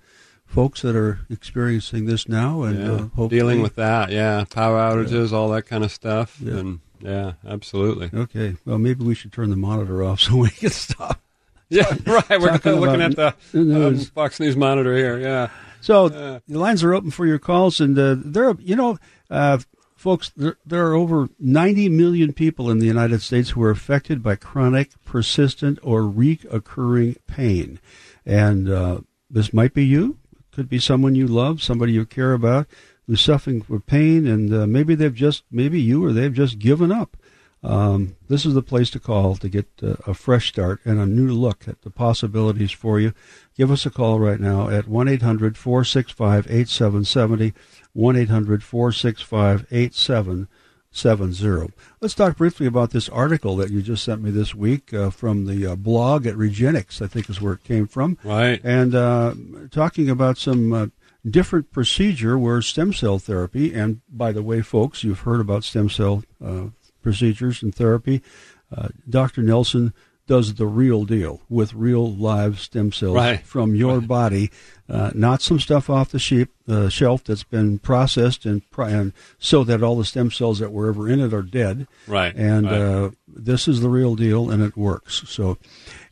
[0.44, 2.78] folks that are experiencing this now, and
[3.16, 3.22] yeah.
[3.22, 4.10] uh, dealing with that.
[4.10, 6.40] Yeah, power outages, all that kind of stuff.
[6.40, 6.54] Yeah.
[6.54, 8.10] And yeah, absolutely.
[8.12, 11.20] Okay, well, maybe we should turn the monitor off so we can stop.
[11.72, 12.28] Yeah, right.
[12.30, 13.96] We're looking at the um.
[13.96, 15.20] Fox News monitor here.
[15.20, 15.50] Yeah.
[15.80, 16.40] So Yeah.
[16.48, 18.98] the lines are open for your calls, and uh, there, are, you know,
[19.30, 19.58] uh,
[20.00, 24.22] folks, there, there are over 90 million people in the United States who are affected
[24.22, 27.78] by chronic, persistent, or reoccurring pain,
[28.24, 30.16] and uh, this might be you.
[30.32, 32.66] It could be someone you love, somebody you care about,
[33.06, 36.90] who's suffering from pain, and uh, maybe they've just, maybe you or they've just given
[36.90, 37.18] up.
[37.62, 41.04] Um, this is the place to call to get uh, a fresh start and a
[41.04, 43.12] new look at the possibilities for you.
[43.54, 47.52] Give us a call right now at 1 800 465 8770.
[47.92, 51.72] 1 800 465 8770.
[52.00, 55.46] Let's talk briefly about this article that you just sent me this week uh, from
[55.46, 58.18] the uh, blog at Regenexx, I think is where it came from.
[58.24, 58.60] Right.
[58.64, 59.34] And uh,
[59.70, 60.86] talking about some uh,
[61.28, 65.90] different procedure where stem cell therapy, and by the way, folks, you've heard about stem
[65.90, 66.66] cell uh,
[67.02, 68.22] procedures and therapy.
[68.74, 69.42] Uh, Dr.
[69.42, 69.92] Nelson
[70.30, 73.42] does the real deal with real live stem cells Right.
[73.42, 74.52] from your body,
[74.88, 79.12] uh, not some stuff off the sheep, uh, shelf that's been processed and, pri- and
[79.40, 81.88] so that all the stem cells that were ever in it are dead.
[82.06, 82.32] Right.
[82.36, 82.80] And right.
[82.80, 85.24] uh, this is the real deal, and it works.
[85.26, 85.58] So,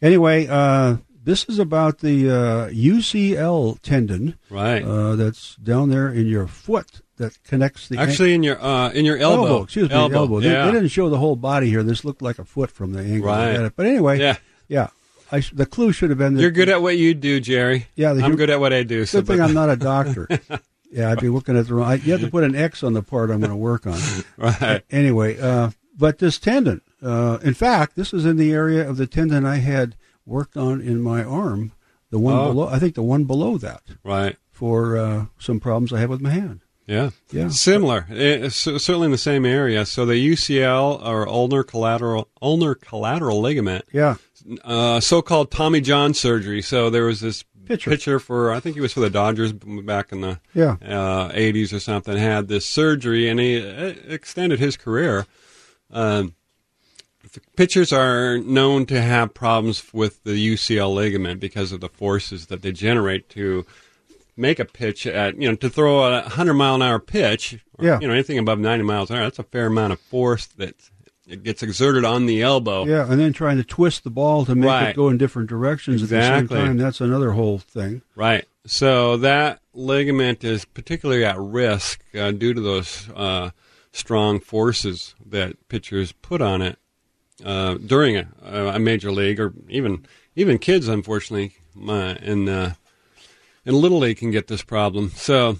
[0.03, 4.83] anyway, uh, this is about the uh, UCL tendon right.
[4.83, 9.05] uh, that's down there in your foot that connects the Actually, in your uh, in
[9.05, 9.63] your elbow.
[9.63, 10.41] Excuse me, elbow.
[10.41, 10.67] They, Yeah.
[10.67, 11.83] they didn't show the whole body here.
[11.83, 13.29] This looked like a foot from the angle.
[13.31, 13.53] I Right.
[13.57, 13.73] had it.
[13.77, 14.37] But anyway, yeah.
[14.69, 14.89] yeah.
[15.31, 17.87] I the clue should have been that You're good at what you do, Jerry.
[17.97, 19.05] Yeah, the I'm good at what I do.
[19.05, 20.27] So, Good thing but- I'm not a doctor.
[20.91, 21.87] yeah, I'd be looking at the wrong.
[21.91, 23.99] I, you have to put an X on the part I'm going to work on.
[24.39, 24.83] right.
[24.91, 29.07] Anyway, uh, but this tendon, uh, in fact, this is in the area of the
[29.07, 31.73] tendon I had worked on in my arm.
[32.11, 32.49] The one Oh.
[32.53, 34.37] below, I think the one below that Right.
[34.51, 36.61] for uh, some problems I had with my hand.
[36.89, 37.11] Yeah.
[37.31, 37.49] Yeah.
[37.51, 38.07] Similar.
[38.09, 39.85] It's certainly in the same area.
[39.85, 44.17] So the UCL or ulnar collateral ulnar collateral ligament, Yeah,
[44.65, 46.63] uh, so-called Tommy John surgery.
[46.63, 47.91] So there was this Pitcher.
[47.91, 51.75] pitcher for I think he was for the Dodgers back in the yeah, uh, 80s
[51.75, 55.27] or something, had this surgery, and he uh, extended his career.
[55.91, 56.35] Um,
[57.57, 62.63] pitchers are known to have problems with the UCL ligament because of the forces that
[62.63, 63.67] they generate to
[64.39, 67.85] make a pitch at, you know, to throw a 100 mile an hour pitch, or,
[67.85, 67.99] Yeah.
[68.01, 70.75] you know, anything above 90 miles an hour, that's a fair amount of force that
[71.27, 72.87] it gets exerted on the elbow.
[72.87, 74.89] yeah, and then trying to twist the ball to make Right.
[74.91, 76.57] it go in different directions at the Exactly.
[76.57, 76.77] same time.
[76.79, 78.01] That's another whole thing.
[78.15, 78.47] Right.
[78.67, 83.51] So that ligament is particularly at risk uh, due to those uh,
[83.93, 86.79] strong forces that pitchers put on it
[87.45, 88.27] uh, during a,
[88.75, 91.55] a major league, or even even kids, unfortunately,
[91.89, 92.75] uh, in uh,
[93.65, 95.11] in little league can get this problem.
[95.11, 95.59] So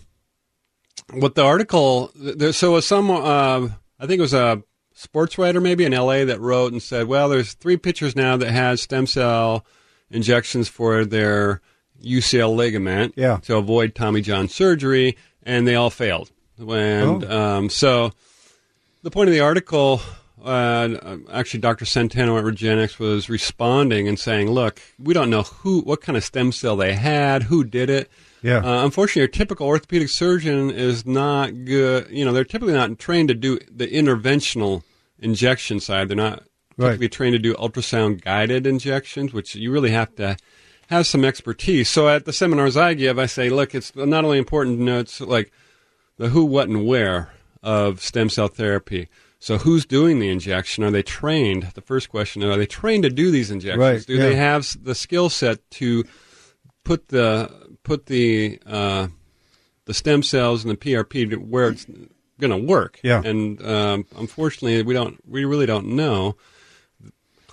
[1.13, 3.69] what the article there, so some uh,
[4.01, 4.63] I think it was a
[4.95, 8.51] sports writer maybe in LA that wrote and said, well, there's three pitchers now that
[8.51, 9.65] had stem cell
[10.11, 11.61] injections for their
[12.05, 13.37] UCL ligament Yeah.
[13.43, 16.31] to avoid Tommy John surgery, and they all failed.
[16.59, 17.41] And Oh.
[17.41, 18.13] um, so
[19.03, 20.01] the point of the article,
[20.45, 21.85] uh, actually, Dr.
[21.85, 26.25] Centeno at Regenexx was responding and saying, "Look, we don't know who, what kind of
[26.25, 28.11] stem cell they had, who did it.
[28.43, 28.59] Yeah.
[28.59, 32.09] Uh, unfortunately, your typical orthopedic surgeon is not good.
[32.11, 34.83] You know, they're typically not trained to do the interventional
[35.19, 36.09] injection side.
[36.09, 36.45] They're not
[36.77, 36.91] Right.
[36.91, 40.37] typically trained to do ultrasound guided injections, which you really have to
[40.89, 41.89] have some expertise.
[41.91, 45.01] So at the seminars I give, I say, look, it's not only important to know
[45.01, 45.51] it's like
[46.19, 47.31] the who, what, and where
[47.65, 49.09] of stem cell therapy.
[49.41, 50.83] So who's doing the injection?
[50.85, 51.71] Are they trained?
[51.75, 53.81] The first question: Are they trained to do these injections?
[53.81, 54.23] Right, Do yeah.
[54.23, 56.05] they have the skill set to
[56.85, 59.09] put the put the uh,
[59.85, 61.87] the stem cells and the PRP to where it's
[62.41, 62.99] going to work?
[63.03, 63.23] Yeah.
[63.25, 65.19] And um, unfortunately, we don't.
[65.29, 66.37] We really don't know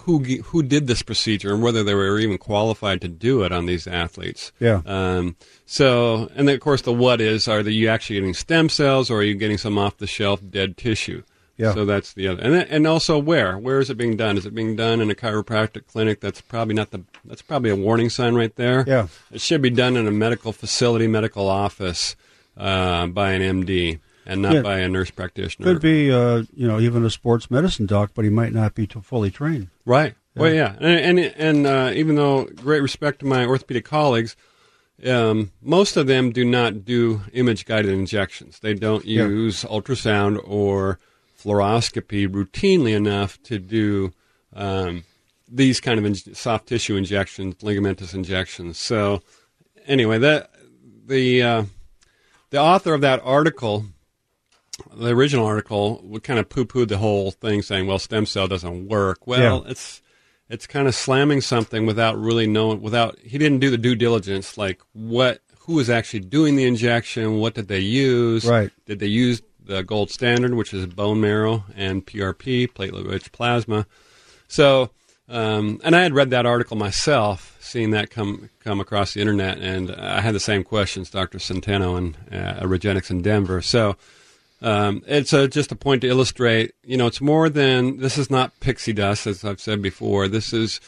[0.06, 3.66] who who did this procedure and whether they were even qualified to do it on
[3.66, 4.52] these athletes.
[4.60, 4.82] Yeah.
[4.86, 9.10] Um, so, and then of course the what is: Are you actually getting stem cells,
[9.12, 11.24] or are you getting some off the shelf dead tissue?
[11.58, 11.74] Yeah.
[11.74, 14.38] So that's the other, and then, and also where where is it being done?
[14.38, 16.20] Is it being done in a chiropractic clinic?
[16.20, 18.84] That's probably not the that's probably a warning sign right there.
[18.86, 19.08] Yeah.
[19.32, 22.18] It should be done in a medical facility, medical office
[22.58, 24.62] uh, by an MD, and not Yeah.
[24.64, 25.70] by a nurse practitioner.
[25.70, 28.76] It could be, uh, you know, even a sports medicine doc, but he might not
[28.76, 29.70] be too fully trained.
[29.86, 30.14] Right.
[30.36, 34.36] Well, yeah, and and, and uh, even though great respect to my orthopedic colleagues,
[35.08, 38.60] um, most of them do not do image guided injections.
[38.60, 39.28] They don't Yeah.
[39.28, 41.00] use ultrasound or
[41.46, 44.12] fluoroscopy routinely enough to do
[44.54, 45.04] um,
[45.48, 48.78] these kind of in- soft tissue injections, ligamentous injections.
[48.78, 49.22] So
[49.86, 50.50] anyway, that
[51.06, 51.64] the uh,
[52.50, 53.86] the author of that article
[54.94, 58.88] the original article would kind of poo-pooed the whole thing, saying, "Well, stem cell doesn't
[58.90, 59.72] work." Well, Yeah.
[59.72, 60.02] it's
[60.50, 62.82] it's kind of slamming something without really knowing.
[62.82, 67.38] Without he didn't do the due diligence, like what who was actually doing the injection,
[67.40, 68.70] what did they use, Right.
[68.86, 73.86] Did they use the gold standard, which is bone marrow and PRP, platelet-rich plasma?
[74.48, 74.92] So,
[75.28, 79.58] um, and I had read that article myself, seeing that come come across the internet,
[79.58, 81.40] and I had the same questions, Dr.
[81.40, 83.62] Centeno and uh, Regenexx in Denver.
[83.62, 83.96] So,
[84.62, 86.74] um, it's a, just a point to illustrate.
[86.84, 90.28] You know, it's more than this is not pixie dust, as I've said before.
[90.28, 90.80] This is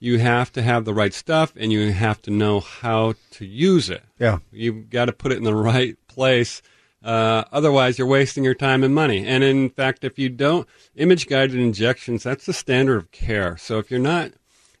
[0.00, 3.90] you have to have the right stuff, and you have to know how to use
[3.90, 4.02] it.
[4.18, 4.38] Yeah.
[4.50, 6.62] You've got to put it in the right place.
[7.02, 9.24] Uh, otherwise, you're wasting your time and money.
[9.26, 13.56] And in fact, if you don't, image guided injections, that's the standard of care.
[13.56, 14.32] So if you're not,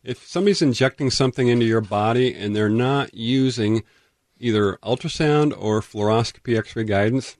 [0.04, 3.82] if somebody's injecting something into your body and they're not using
[4.38, 7.36] either ultrasound or fluoroscopy x ray guidance,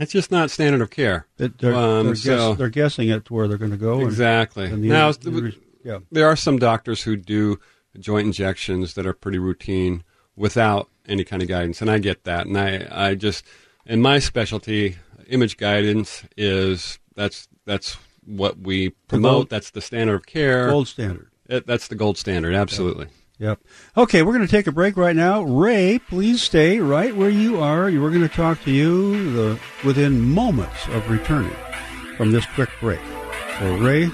[0.00, 1.26] it's just not standard of care.
[1.38, 3.94] It, they're, Um, they're, guess, they're guessing at where they're going to go.
[3.98, 4.66] and- Exactly.
[4.66, 5.98] and the- now, the- yeah.
[6.12, 7.58] there are some doctors who do
[7.98, 10.02] joint injections that are pretty routine
[10.34, 12.46] without any kind of guidance, and I get that.
[12.46, 13.42] And I, I just,
[13.86, 14.96] in my specialty,
[15.28, 19.48] image guidance is that's that's what we promote.
[19.48, 20.68] that's the standard of care.
[20.68, 21.28] Gold standard.
[21.48, 22.54] It- that's the gold standard.
[22.54, 23.06] Absolutely.
[23.38, 23.60] Yep.
[23.98, 25.42] Okay, we're going to take a break right now.
[25.42, 27.84] Ray, please stay right where you are.
[27.84, 31.54] We're going to talk to you the, within moments of returning
[32.16, 32.98] from this quick break.
[33.58, 34.10] So, Ray,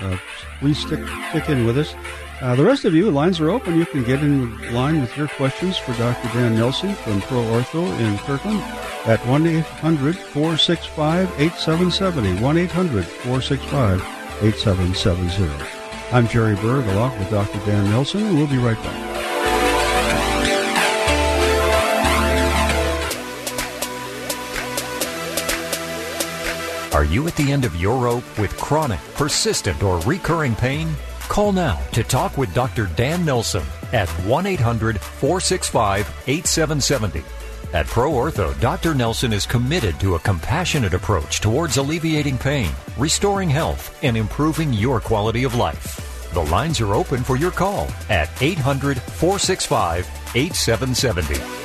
[0.00, 0.18] uh,
[0.60, 1.94] please stick, stick in with us.
[2.42, 3.78] Uh, the rest of you, lines are open.
[3.78, 6.26] You can get in line with your questions for Dr.
[6.36, 8.60] Dan Nelson from Pro Ortho in Kirkland
[9.06, 12.42] at 1 800 465 8770.
[12.42, 14.00] 1 800 465
[14.42, 15.64] 8770.
[16.10, 17.64] I'm Jerry Berg along with Dr.
[17.64, 19.12] Dan Nelson, and we'll be right back.
[26.92, 30.92] Are you at the end of your rope with chronic, persistent, or recurring pain?
[31.32, 32.90] Call now to talk with Dr.
[32.94, 33.62] Dan Nelson
[33.94, 37.24] at 1 800 465 8770.
[37.72, 38.94] At Pro Ortho, Dr.
[38.94, 45.00] Nelson is committed to a compassionate approach towards alleviating pain, restoring health, and improving your
[45.00, 46.28] quality of life.
[46.34, 51.61] The lines are open for your call at 800 465 8770.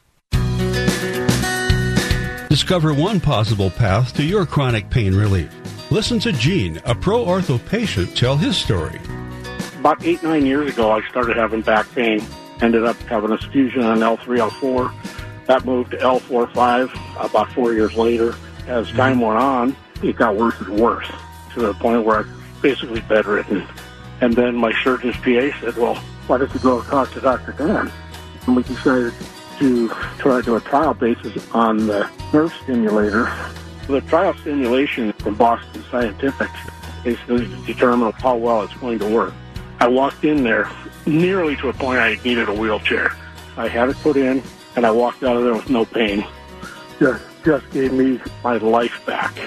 [2.49, 5.49] Discover one possible path to your chronic pain relief.
[5.89, 8.99] Listen to Gene, a pro ortho patient, tell his story.
[9.79, 12.21] About eight, nine years ago, I started having back pain.
[12.59, 15.45] Ended up having a fusion on L3, L4.
[15.45, 18.35] That moved to L4, 5 about four years later.
[18.67, 21.07] As time went on, it got worse and worse
[21.53, 22.25] to the point where I
[22.61, 23.65] basically bedridden.
[24.21, 25.95] And then my surgeon's PA said, well,
[26.27, 27.51] why don't you go talk to Dr.
[27.53, 27.91] Dan?
[28.45, 29.13] And we decided
[29.59, 33.31] to try to do a trial basis on the nerve stimulator.
[33.87, 36.49] The trial stimulation from Boston Scientific
[37.03, 39.33] basically to determine how well it's going to work.
[39.79, 40.69] I walked in there
[41.05, 43.11] nearly to a point I needed a wheelchair.
[43.57, 44.41] I had it put in,
[44.75, 46.25] and I walked out of there with no pain.
[46.99, 49.37] Just, just gave me my life back.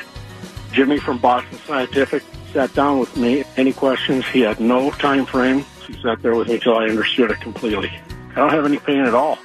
[0.73, 2.23] Jimmy from Boston Scientific
[2.59, 3.45] sat down with me.
[3.57, 4.27] Any questions?
[4.27, 5.65] He had no time frame.
[5.87, 7.89] He sat there with me until I understood it completely.
[8.33, 9.39] I don't have any pain at all.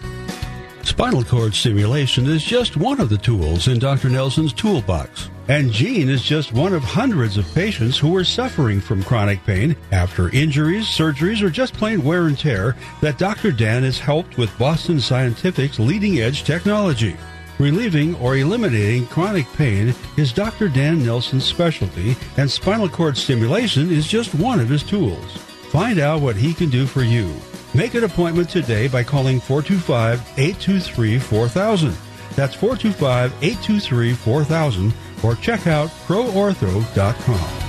[0.81, 4.09] Spinal cord stimulation is just one of the tools in Dr.
[4.09, 5.29] Nelson's toolbox.
[5.47, 9.75] And Gene is just one of hundreds of patients who are suffering from chronic pain
[9.91, 13.51] after injuries, surgeries, or just plain wear and tear that Dr.
[13.51, 17.15] Dan has helped with Boston Scientific's leading edge technology.
[17.63, 20.67] Relieving or eliminating chronic pain is Dr.
[20.67, 25.37] Dan Nelson's specialty, and spinal cord stimulation is just one of his tools.
[25.71, 27.33] Find out what he can do for you.
[27.73, 31.95] Make an appointment today by calling 425 823 4000.
[32.35, 34.93] That's 425 823 4000
[35.23, 37.62] or check out proortho.com.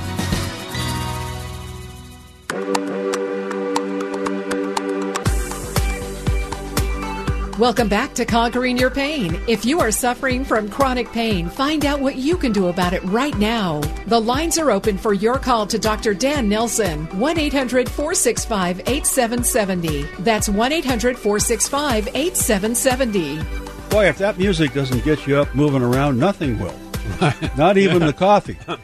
[7.59, 9.41] Welcome back to Conquering Your Pain.
[9.47, 13.05] If you are suffering from chronic pain, find out what you can do about it
[13.05, 13.81] right now.
[14.09, 16.15] The lines are open for your call to Dr.
[16.15, 17.07] Dan Nelson.
[17.17, 20.03] 1 800 465 8770.
[20.25, 23.89] That's 1 800 465 8770.
[23.89, 26.77] Boy, if that music doesn't get you up moving around, nothing will.
[27.57, 28.59] Not even the coffee.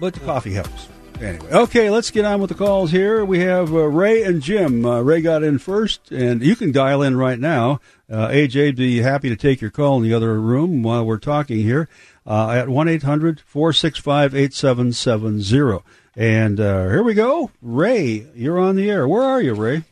[0.00, 0.88] But the coffee helps.
[1.22, 3.24] Anyway, okay, let's get on with the calls here.
[3.24, 4.84] We have uh, Ray and Jim.
[4.84, 7.80] Uh, Ray got in first, and you can dial in right now.
[8.10, 11.58] Uh, AJ, be happy to take your call in the other room while we're talking
[11.58, 11.88] here
[12.26, 15.84] uh, at 1 800 465 8770.
[16.16, 17.52] And uh, here we go.
[17.62, 19.06] Ray, you're on the air.
[19.06, 19.84] Where are you, Ray?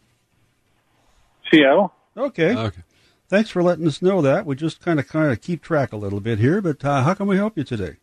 [1.48, 1.92] Seattle.
[2.16, 2.56] Okay.
[2.56, 2.82] Okay.
[3.28, 4.46] Thanks for letting us know that.
[4.46, 7.14] We just kind of kind of keep track a little bit here, but uh, how
[7.14, 7.98] can we help you today?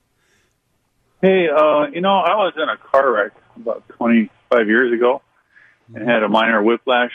[1.22, 5.22] Hey, uh, you know, I was in a car wreck about 25 years ago
[5.94, 7.12] and had a minor whiplash.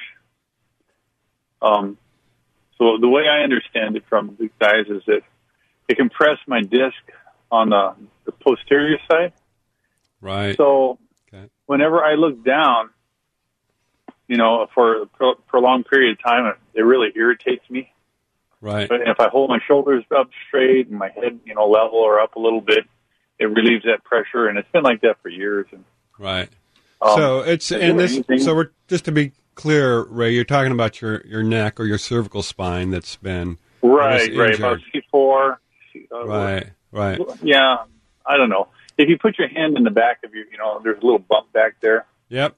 [1.61, 1.96] Um,
[2.78, 5.20] so the way I understand it from the guys is that
[5.88, 6.96] it compressed my disc
[7.50, 7.94] on the,
[8.24, 9.32] the posterior side.
[10.20, 10.57] Right.
[10.57, 10.98] So
[11.32, 11.48] Okay.
[11.66, 12.90] whenever I look down,
[14.28, 17.92] you know, for a pro- prolonged period of time, it, it really irritates me.
[18.61, 18.88] Right.
[18.88, 22.20] But if I hold my shoulders up straight and my head, you know, level or
[22.20, 22.84] up a little bit,
[23.43, 25.66] it relieves that pressure, and it's been like that for years.
[25.72, 25.84] And
[26.18, 26.49] Right.
[27.01, 28.12] um, so it's and this.
[28.14, 30.32] anything- So we're just to be clear, Ray.
[30.32, 34.74] You're talking about your your neck or your cervical spine that's been right, right, about
[34.74, 34.82] injured.
[34.93, 35.61] C four.
[36.11, 36.66] Uh, right.
[36.93, 37.20] Right.
[37.43, 37.78] Yeah,
[38.26, 38.68] I don't know.
[38.99, 41.18] If you put your hand in the back of your, you know, there's a little
[41.18, 42.05] bump back there.
[42.28, 42.55] Yep.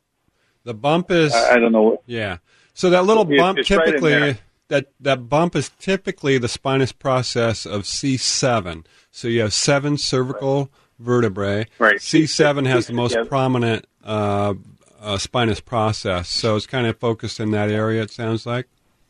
[0.65, 1.33] The bump is.
[1.33, 2.03] I, I don't know.
[2.07, 2.39] Yeah.
[2.75, 4.39] So that little bump it's right typically there.
[4.69, 8.85] That that bump is typically the spinous process of C7.
[9.11, 11.67] So you have seven cervical vertebrae.
[11.79, 11.97] Right.
[11.97, 13.25] C7 has the most Yeah.
[13.25, 14.55] prominent uh,
[15.01, 16.29] uh, spinous process.
[16.29, 18.03] So it's kind of focused in that area.
[18.03, 18.67] It sounds like.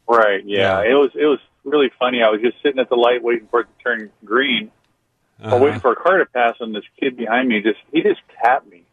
[0.08, 0.42] Right.
[0.44, 0.82] Yeah.
[0.82, 0.90] Yeah.
[0.90, 1.10] It was.
[1.14, 2.22] It was really funny.
[2.22, 4.70] I was just sitting at the light waiting for it to turn green.
[5.42, 5.58] Uh-huh.
[5.58, 8.68] Waiting for a car to pass, and this kid behind me just he just tapped
[8.70, 8.84] me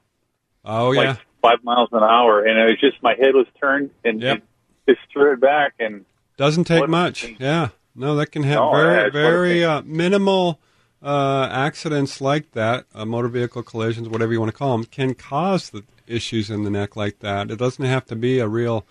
[0.65, 1.15] Oh like yeah.
[1.41, 4.37] five miles an hour, and it was just my head was turned and Yep.
[4.87, 6.03] it just threw it back, and
[6.41, 7.35] Doesn't take much.
[7.39, 7.69] Yeah.
[7.95, 10.59] No, that can have No, very it's what it very uh, minimal
[11.03, 15.13] uh, accidents like that, uh, motor vehicle collisions, whatever you want to call them, can
[15.13, 17.51] cause the issues in the neck like that.
[17.51, 18.85] It doesn't have to be a real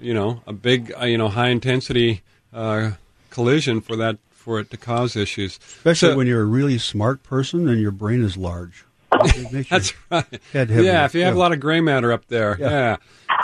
[0.00, 2.22] you know a big uh, you know high intensity
[2.54, 2.92] uh,
[3.28, 5.58] collision for that for it to cause issues.
[5.58, 8.86] Especially So- when you're a really smart person and your brain is large.
[9.12, 10.24] It That's right.
[10.54, 10.70] head.
[10.70, 12.56] Yeah, if you have a lot of gray matter up there.
[12.58, 12.96] Yeah.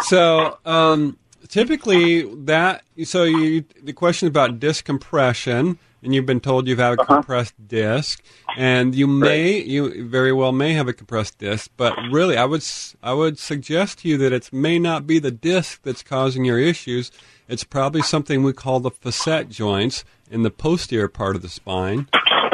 [0.02, 1.18] So um,
[1.52, 6.98] typically that so you the question about disc compression, and you've been told you've had
[6.98, 7.14] a uh-huh.
[7.16, 8.24] compressed disc,
[8.56, 12.64] and you may you very well may have a compressed disc, but really I would
[13.02, 16.58] I would suggest to you that it may not be the disc that's causing your
[16.58, 17.12] issues.
[17.48, 22.08] It's probably something we call the facet joints in the posterior part of the spine.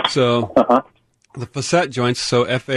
[0.08, 0.82] So uh-huh.
[1.34, 2.68] the facet joints, so F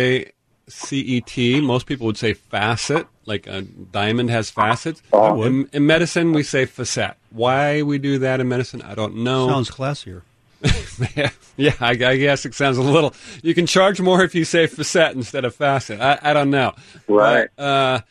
[0.67, 5.01] A C E T, most people would say facet, like a diamond has facets.
[5.13, 7.15] In, in medicine, we say facet.
[7.31, 9.47] Why we do that in medicine, I don't know.
[9.47, 10.21] Sounds classier.
[11.57, 13.15] yeah, I, I guess it sounds a little.
[13.41, 15.99] You can charge more if you say facet instead of facet.
[15.99, 16.73] I, I don't know.
[17.07, 17.49] Right.
[17.55, 18.01] But, uh,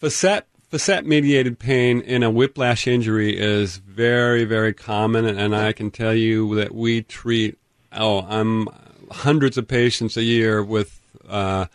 [0.00, 5.90] facet facet mediated pain in a whiplash injury is very very common, and I can
[5.90, 7.56] tell you that we treat.
[7.92, 8.68] Oh, I'm
[9.10, 11.00] hundreds of patients a year with.
[11.28, 11.66] Uh,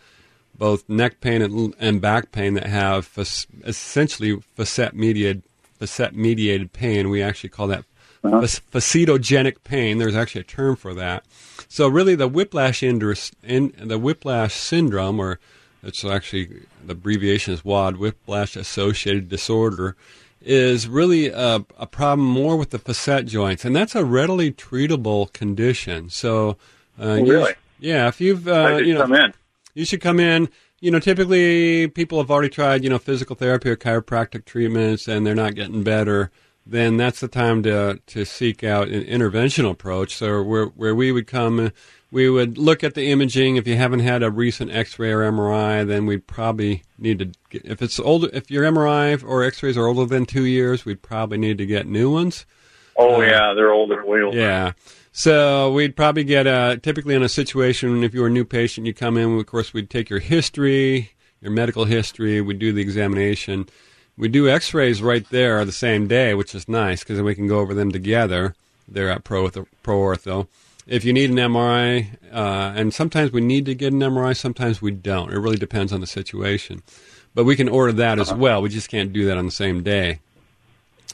[0.58, 5.42] both neck pain and, and back pain that have fac- essentially facet mediated
[5.78, 7.08] facet mediated pain.
[7.08, 7.84] We actually call that
[8.22, 9.98] fac- facetogenic pain.
[9.98, 11.24] There's actually a term for that.
[11.68, 15.40] So really, the whiplash indus- in the whiplash syndrome, or
[15.82, 19.96] it's actually the abbreviation is WAD, whiplash associated disorder,
[20.44, 25.32] is really a, a problem more with the facet joints, and that's a readily treatable
[25.32, 26.10] condition.
[26.10, 26.56] So,
[27.00, 27.54] uh, you- really?
[27.82, 29.34] Yeah, if you've uh, you know come in.
[29.74, 30.48] you should come in.
[30.80, 35.24] You know, typically people have already tried, you know, physical therapy or chiropractic treatments and
[35.24, 36.32] they're not getting better.
[36.66, 40.16] Then that's the time to to seek out an interventional approach.
[40.16, 41.70] So where where we would come,
[42.10, 43.56] we would look at the imaging.
[43.56, 47.30] If you haven't had a recent X-ray or MRI, then we'd probably need to.
[47.50, 51.02] Get, if it's older, if your MRI or X-rays are older than two years, we'd
[51.02, 52.44] probably need to get new ones.
[52.96, 54.36] Oh Uh, yeah, they're older, way older.
[54.36, 54.72] Yeah.
[55.12, 58.86] So we'd probably get a typically in a situation if you were a new patient,
[58.86, 59.38] you come in.
[59.38, 62.40] Of course, we'd take your history, your medical history.
[62.40, 63.68] We'd do the examination.
[64.16, 67.46] We do X-rays right there the same day, which is nice because then we can
[67.46, 68.54] go over them together.
[68.88, 70.48] They're at Pro Pro Ortho.
[70.86, 74.82] If you need an MRI, uh, and sometimes we need to get an MRI, sometimes
[74.82, 75.32] we don't.
[75.32, 76.82] It really depends on the situation.
[77.34, 78.60] But we can order that as well.
[78.60, 80.20] We just can't do that on the same day.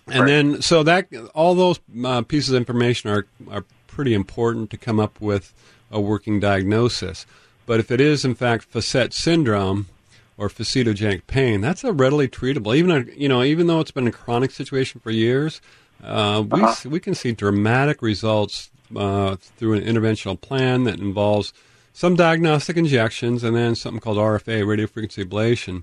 [0.06, 3.64] And then, so that all those uh, pieces of information are are
[3.98, 5.52] pretty important to come up with
[5.90, 7.26] a working diagnosis.
[7.66, 9.88] But if it is in fact facet syndrome
[10.36, 12.76] or facetogenic pain, that's a readily treatable.
[12.76, 15.60] Even a, you know, even though it's been a chronic situation for years,
[16.00, 21.52] uh, we s we can see dramatic results uh, through an interventional plan that involves
[21.92, 25.82] some diagnostic injections and then something called RFA, radiofrequency ablation.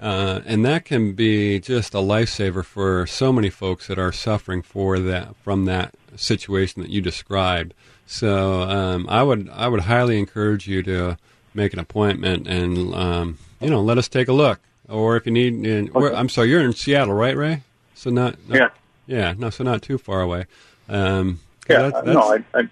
[0.00, 4.62] Uh, and that can be just a lifesaver for so many folks that are suffering
[4.62, 7.74] for that from that situation that you described.
[8.06, 11.16] So um, I would I would highly encourage you to
[11.54, 14.60] make an appointment and um, you know let us take a look.
[14.88, 17.62] Or if you need, in, where, I'm sorry, you're in Seattle, right, Ray?
[17.94, 18.68] So not, not Yeah.
[19.06, 20.44] yeah, no, so not too far away.
[20.88, 21.38] Um,
[21.70, 22.62] Yeah, that- no, I, I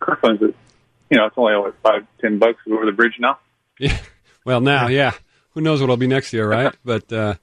[0.00, 3.38] Kirkland's, you know, it's only like five, ten bucks over the bridge now.
[3.78, 3.96] Yeah.
[4.44, 5.12] Well, now, yeah.
[5.54, 6.74] Who knows what'll be next year, right?
[6.84, 7.34] But uh,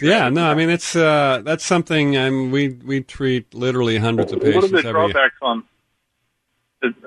[0.00, 0.46] yeah, no.
[0.50, 2.16] I mean, it's uh, that's something.
[2.16, 4.56] I mean, we we treat literally hundreds of patients.
[4.56, 5.12] What are patients the every year.
[5.12, 5.64] drawbacks on?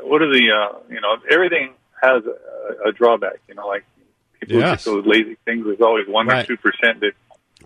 [0.04, 3.40] What are the uh, you know everything has a, a drawback.
[3.48, 3.84] You know, like
[4.40, 4.84] people Yes.
[4.86, 5.66] who get those lazy things.
[5.66, 6.44] There's always one Right.
[6.44, 7.14] or two percent that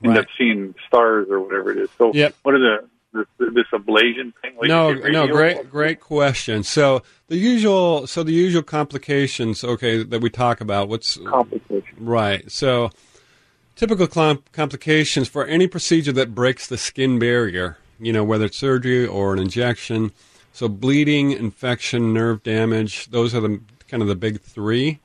[0.04, 0.20] end Right.
[0.20, 1.90] up seeing stars or whatever it is.
[1.98, 2.36] So Yep.
[2.44, 4.56] what are the this, this ablation thing?
[4.58, 6.64] Like No, no, great, great question.
[6.64, 10.88] So the usual, so the usual complications, okay, that we talk about.
[10.88, 11.84] What's complication.
[11.98, 12.50] right?
[12.52, 12.92] So
[13.78, 17.78] typical com- complications for any procedure that breaks the skin barrier.
[18.00, 20.12] You know, whether it's surgery or an injection.
[20.52, 23.08] So bleeding, infection, nerve damage.
[23.08, 25.00] Those are the kind of the big three.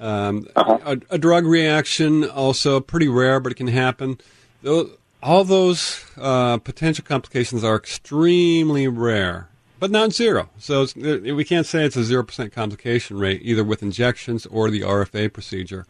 [0.00, 4.18] Um, a, a drug reaction also pretty rare, but it can happen.
[4.62, 4.90] Tho-
[5.22, 9.48] all those uh, potential complications are extremely rare,
[9.84, 10.48] but not zero.
[10.58, 14.80] So we can't say it's a zero percent complication rate either with injections or the
[14.80, 15.84] RFA procedure.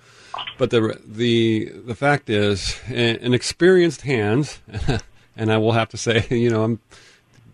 [0.59, 4.59] But the the the fact is, in experienced hands,
[5.37, 6.81] and I will have to say, you know, I'm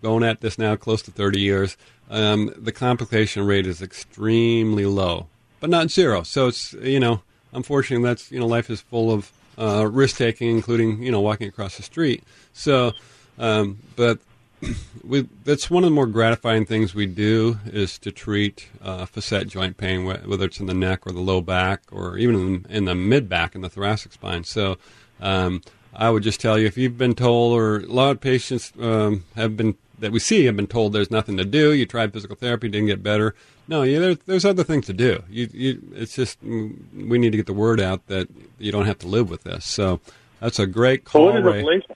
[0.01, 1.77] going at this now close to 30 years,
[2.09, 5.27] um, the complication rate is extremely low,
[5.59, 6.23] but not zero.
[6.23, 7.21] So it's, you know,
[7.53, 11.47] unfortunately, that's, you know, life is full of uh, risk taking, including, you know, walking
[11.47, 12.23] across the street.
[12.51, 12.93] So,
[13.37, 14.17] um, but
[15.03, 19.47] we, that's one of the more gratifying things we do is to treat uh, facet
[19.47, 22.85] joint pain, whether it's in the neck or the low back or even in, in
[22.85, 24.43] the mid back in the thoracic spine.
[24.43, 24.77] So,
[25.19, 25.61] um,
[25.93, 29.25] I would just tell you if you've been told, or a lot of patients um,
[29.35, 31.73] have been that we see have been told there's nothing to do.
[31.73, 33.35] You tried physical therapy, didn't get better.
[33.67, 35.23] No, yeah, there, there's other things to do.
[35.29, 36.75] You, you, it's just mm,
[37.07, 39.63] we need to get the word out that you don't have to live with this.
[39.63, 40.01] So
[40.39, 41.31] that's a great call.
[41.31, 41.95] So what is ablation?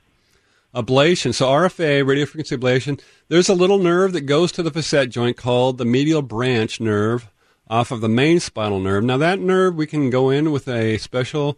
[0.76, 1.34] Ablation.
[1.34, 3.00] So RFA, radio frequency ablation.
[3.30, 7.30] There's a little nerve that goes to the facet joint called the medial branch nerve
[7.68, 9.04] off of the main spinal nerve.
[9.04, 11.58] Now that nerve we can go in with a special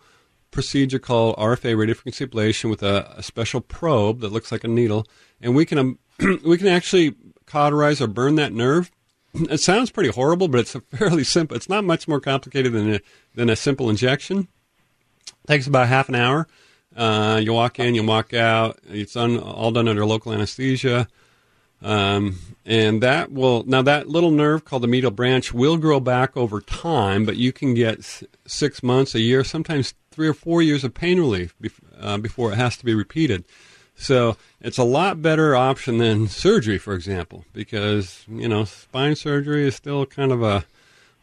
[0.52, 4.68] procedure called RFA radio frequency ablation with a, a special probe that looks like a
[4.68, 5.06] needle,
[5.42, 6.00] and we can um,
[6.46, 7.16] we can actually
[7.46, 8.92] cauterize or burn that nerve.
[9.34, 11.56] It sounds pretty horrible, but it's a fairly simple.
[11.58, 13.00] It's not much more complicated than a,
[13.36, 14.48] than a simple injection.
[15.28, 16.48] It takes about half an hour.
[16.98, 18.80] Uh, you walk in, you walk out.
[18.90, 21.08] It's done, all done under local anesthesia.
[21.82, 26.36] Um, and that will now that little nerve called the medial branch will grow back
[26.36, 30.84] over time, but you can get six months, a year, sometimes three or four years
[30.84, 31.54] of pain relief
[32.00, 33.44] uh, before it has to be repeated.
[33.96, 39.68] So it's a lot better option than surgery, for example, because you know spine surgery
[39.68, 40.66] is still kind of a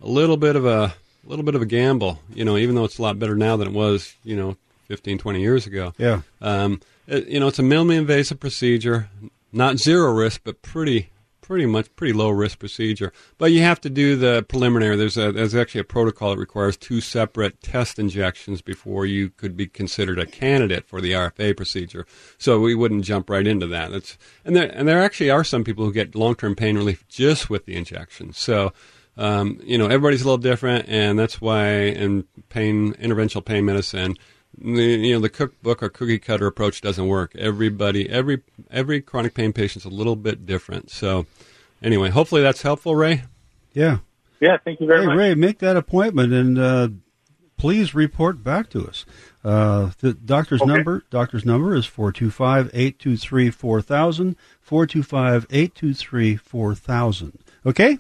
[0.01, 0.95] a little bit of a,
[1.25, 2.21] a little bit of a gamble.
[2.33, 4.57] You know, even though it's a lot better now than it was, you know,
[4.87, 5.93] 15, 20 years ago.
[5.99, 6.23] Yeah.
[6.41, 9.09] Um, it, you know, it's a minimally invasive procedure,
[9.53, 11.11] not zero risk, but pretty
[11.45, 13.13] pretty much pretty low risk procedure.
[13.37, 14.97] But you have to do the preliminary.
[14.97, 19.57] There's a there's actually a protocol that requires two separate test injections before you could
[19.57, 22.07] be considered a candidate for the RFA procedure.
[22.39, 23.93] So we wouldn't jump right into that.
[23.93, 27.07] That's and there and there actually are some people who get long term pain relief
[27.09, 28.33] just with the injection.
[28.33, 28.73] So.
[29.17, 34.17] Um, you know, everybody's a little different, and that's why in pain interventional pain medicine,
[34.61, 37.35] you know the cookbook or cookie cutter approach doesn't work.
[37.37, 40.91] Everybody, every every chronic pain patient's a little bit different.
[40.91, 41.27] So,
[41.83, 43.25] anyway, hopefully that's helpful, Ray.
[43.73, 43.99] Yeah.
[44.41, 44.59] Yeah.
[44.65, 45.17] Thank you very hey, much.
[45.17, 46.89] Ray, make that appointment and uh,
[47.57, 49.05] please report back to us.
[49.45, 50.73] Uh, the doctor's Okay.
[50.73, 54.37] number doctor's number is 425-823-4000,
[54.67, 57.33] 425-823-4000.
[57.67, 57.99] Okay?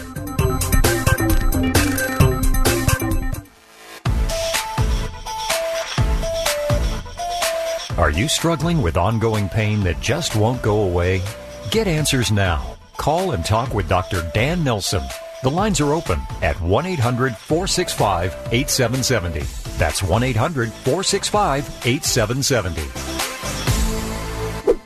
[7.99, 11.21] Are you struggling with ongoing pain that just won't go away?
[11.69, 12.75] Get answers now.
[12.97, 14.27] Call and talk with Dr.
[14.33, 15.03] Dan Nelson.
[15.43, 19.41] The lines are open at 1 800 465 8770.
[19.77, 22.81] That's 1 800 465 8770.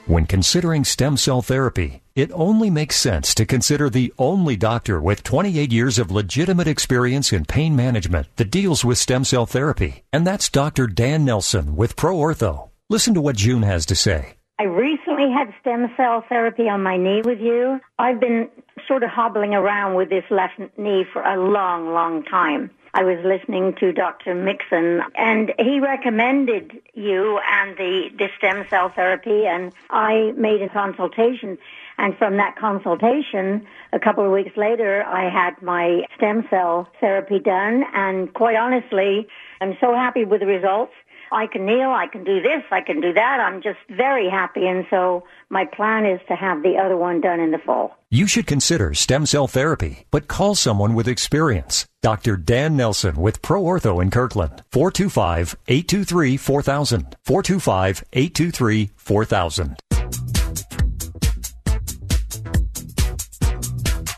[0.08, 5.22] When considering stem cell therapy, it only makes sense to consider the only doctor with
[5.22, 10.26] 28 years of legitimate experience in pain management that deals with stem cell therapy, and
[10.26, 10.88] that's Dr.
[10.88, 12.70] Dan Nelson with ProOrtho.
[12.90, 14.37] Listen to what June has to say.
[14.60, 17.80] I recently had stem cell therapy on my knee with you.
[18.00, 18.50] I've been
[18.88, 22.72] sort of hobbling around with this left knee for a long, long time.
[22.96, 24.34] I was listening to Dr.
[24.34, 30.70] Mixon and he recommended you and the, the stem cell therapy and I made a
[30.70, 31.60] consultation
[32.00, 37.38] and from that consultation, a couple of weeks later, I had my stem cell therapy
[37.38, 39.28] done and quite honestly,
[39.62, 40.94] I'm so happy with the results.
[41.32, 43.40] I can kneel, I can do this, I can do that.
[43.40, 44.68] I'm just very happy.
[44.68, 47.96] And so my plan is to have the other one done in the fall.
[48.10, 51.86] You should consider stem cell therapy, but call someone with experience.
[52.02, 52.36] Dr.
[52.38, 54.64] Dan Nelson with ProOrtho in Kirkland.
[54.72, 57.14] 425-823-4000.
[57.28, 59.76] 425-823-4000.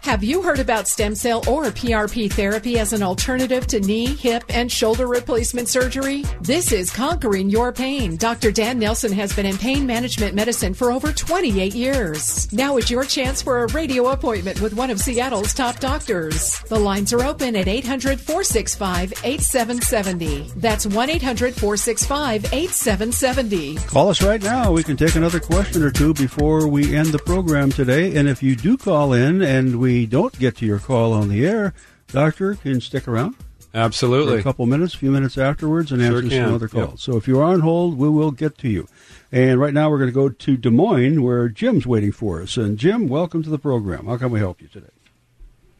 [0.09, 4.43] Have you heard about stem cell or PRP therapy as an alternative to knee, hip,
[4.49, 6.23] and shoulder replacement surgery?
[6.41, 8.17] This is Conquering Your Pain.
[8.17, 8.51] Dr.
[8.51, 12.51] Dan Nelson has been in pain management medicine for over 28 years.
[12.51, 16.59] Now is your chance for a radio appointment with one of Seattle's top doctors.
[16.61, 20.53] The lines are open at 800 465 8770.
[20.55, 23.75] That's 1 800 465 8770.
[23.85, 24.71] Call us right now.
[24.71, 28.15] We can take another question or two before we end the program today.
[28.15, 31.45] And if you do call in and we don't get to your call on the
[31.45, 31.73] air,
[32.07, 33.35] Doctor can stick around.
[33.73, 34.33] Absolutely.
[34.33, 36.45] For a couple minutes, a few minutes afterwards, and Sure answer can.
[36.45, 36.91] some other calls.
[36.91, 36.99] Yep.
[36.99, 38.87] So if you're on hold, we will get to you.
[39.31, 42.57] And right now we're going to go to Des Moines, where Jim's waiting for us.
[42.57, 44.07] And Jim, welcome to the program.
[44.07, 44.87] How can we help you today?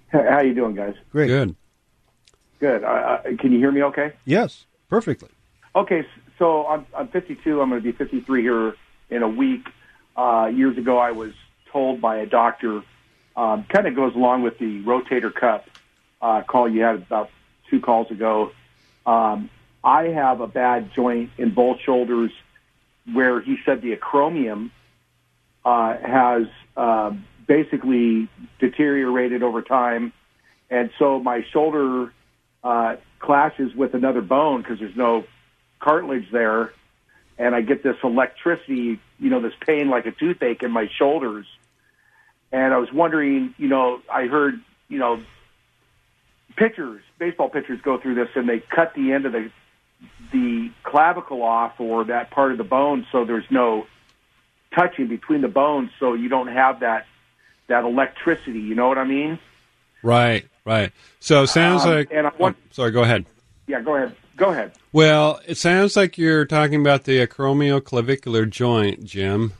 [0.10, 0.94] How you doing, guys?
[1.12, 1.28] Great.
[1.28, 1.56] Good.
[2.60, 2.84] Good.
[2.84, 3.82] Uh, uh, can you hear me?
[3.84, 4.14] Okay.
[4.26, 5.30] Yes, perfectly.
[5.76, 6.06] Okay.
[6.38, 7.60] So I'm I'm 52.
[7.62, 8.76] I'm going to be 53 here
[9.10, 9.68] in a week.
[10.16, 11.32] Uh, years ago, I was
[11.72, 12.82] told by a doctor.
[13.40, 15.64] Um, kind of goes along with the rotator cuff
[16.22, 17.30] uh, call you had about
[17.70, 18.52] two calls ago.
[19.06, 19.50] Um,
[19.82, 22.32] I have a bad joint in both shoulders
[23.14, 24.72] where he said the acromion
[25.64, 27.14] uh, has uh,
[27.48, 28.28] basically
[28.60, 30.12] deteriorated over time,
[30.70, 32.12] and so my shoulder
[32.62, 35.24] uh, clashes with another bone because there's no
[35.80, 36.74] cartilage there,
[37.38, 41.46] and I get this electricity, you know, this pain like a toothache in my shoulders.
[42.52, 45.22] And I was wondering, you know, I heard, you know,
[46.56, 49.52] pitchers, baseball pitchers go through this, and they cut the end of the
[50.32, 53.86] the clavicle off or that part of the bone, so there's no
[54.74, 57.06] touching between the bones, so you don't have that
[57.68, 58.60] that electricity.
[58.60, 59.39] You know what I mean?
[60.02, 60.91] Right, right.
[61.20, 62.10] So it sounds Um, like.
[62.12, 63.26] and I want- oh, sorry, go ahead.
[63.68, 64.16] Yeah, go ahead.
[64.38, 64.72] Go ahead.
[64.93, 69.52] Well, it sounds like you're talking about the acromioclavicular joint, Jim.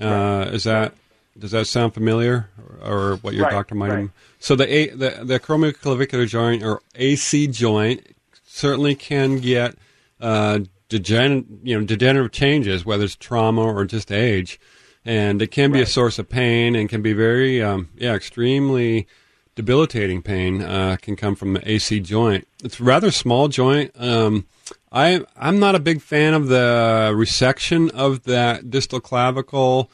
[0.00, 0.94] Uh, Is that
[1.38, 2.48] does that sound familiar,
[2.80, 3.98] or, or what your Right, doctor might have?
[4.00, 4.10] right.
[4.40, 8.06] So the A, the the acromioclavicular joint or AC joint
[8.46, 9.76] certainly can get
[10.20, 14.58] uh, degen, you know degenerative changes, whether it's trauma or just age,
[15.04, 19.06] and it can be a source of pain and can be very um, yeah extremely
[19.54, 22.46] debilitating pain uh, can come from the AC joint.
[22.62, 23.90] It's a rather small joint.
[23.98, 24.46] Um,
[24.92, 29.90] I I'm not a big fan of the resection of that distal clavicle,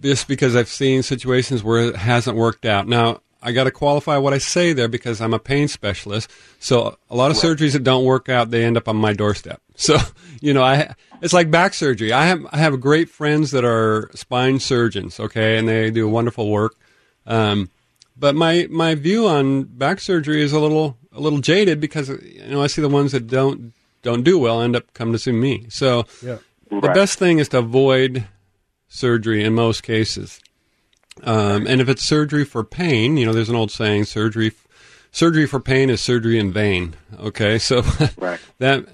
[0.00, 2.86] just because I've seen situations where it hasn't worked out.
[2.88, 6.30] Now I got to qualify what I say there because I'm a pain specialist.
[6.58, 9.60] So a lot of surgeries that don't work out, they end up on my doorstep.
[9.80, 9.96] So
[10.40, 10.92] you know, I
[11.22, 12.12] it's like back surgery.
[12.12, 16.50] I have I have great friends that are spine surgeons, okay, and they do wonderful
[16.50, 16.74] work.
[17.26, 17.70] Um,
[18.16, 22.42] but my my view on back surgery is a little a little jaded because you
[22.48, 23.72] know I see the ones that don't
[24.02, 25.66] don't do well end up coming to see me.
[25.68, 26.38] So Yeah.
[26.70, 26.94] the Right.
[26.94, 28.24] best thing is to avoid
[28.88, 30.40] surgery in most cases.
[31.22, 34.52] Um, and if it's surgery for pain, you know, there's an old saying: surgery
[35.10, 36.94] surgery for pain is surgery in vain.
[37.18, 37.82] Okay, so
[38.18, 38.40] Right.
[38.58, 38.84] that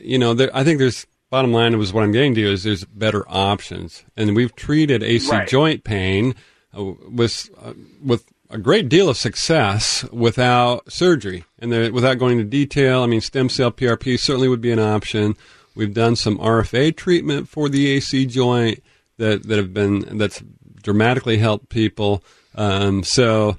[0.00, 2.84] you know, there, I think there's bottom line was what I'm getting to is there's
[2.84, 5.48] better options, and we've treated AC Right.
[5.48, 6.34] joint pain
[6.76, 12.38] uh, with uh, with a great deal of success without surgery and there, without going
[12.38, 13.02] into detail.
[13.02, 15.36] I mean, stem cell PRP certainly would be an option.
[15.74, 18.82] We've done some RFA treatment for the AC joint
[19.18, 20.42] that that have been that's
[20.82, 22.24] dramatically helped people.
[22.54, 23.56] Um, so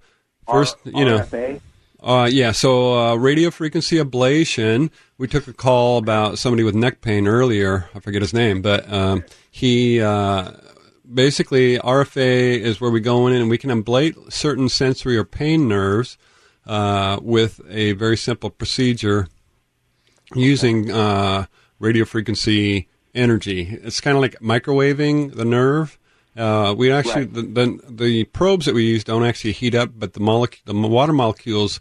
[0.48, 1.62] first, you know, RFA?
[2.02, 4.90] uh, yeah, so uh, radio frequency ablation.
[5.18, 7.90] We took a call about somebody with neck pain earlier.
[7.94, 10.52] I forget his name, but um, he uh,
[11.14, 15.68] basically RFA is where we go in and we can ablate certain sensory or pain
[15.68, 16.18] nerves
[16.66, 19.28] uh, with a very simple procedure
[20.36, 21.46] using uh,
[21.80, 23.80] radio frequency energy.
[23.84, 25.98] It's kind of like microwaving the nerve.
[26.38, 27.34] Uh, we actually Right.
[27.34, 30.88] the, the the probes that we use don't actually heat up, but the molecule the
[30.88, 31.80] water molecules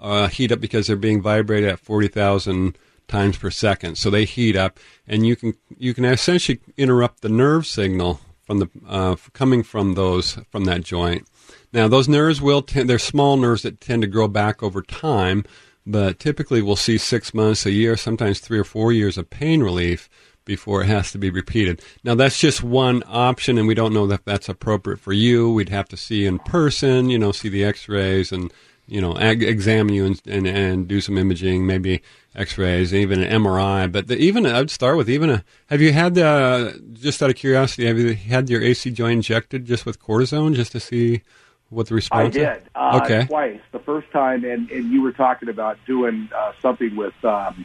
[0.00, 2.76] uh, heat up because they're being vibrated at forty thousand
[3.06, 3.96] times per second.
[3.98, 8.58] So they heat up, and you can you can essentially interrupt the nerve signal from
[8.58, 11.28] the uh, coming from those from that joint.
[11.72, 15.44] Now those nerves will tend, they're small nerves that tend to grow back over time,
[15.86, 19.62] but typically we'll see six months, a year, sometimes three or four years of pain
[19.62, 20.08] relief
[20.50, 21.80] before it has to be repeated.
[22.02, 25.52] Now that's just one option, and we don't know that that's appropriate for you.
[25.52, 28.52] We'd have to see in person, you know, see the X-rays and
[28.88, 32.02] you know ag- examine you and, and and do some imaging, maybe
[32.34, 33.92] X-rays, even an MRI.
[33.92, 35.44] But the, even I'd start with even a.
[35.66, 37.86] Have you had the just out of curiosity?
[37.86, 41.22] Have you had your AC joint injected just with cortisone just to see
[41.68, 42.34] what the response?
[42.34, 42.42] is?
[42.42, 42.62] did.
[42.74, 43.26] Uh, okay.
[43.26, 43.60] Twice.
[43.70, 47.64] The first time, and, and you were talking about doing uh, something with, um,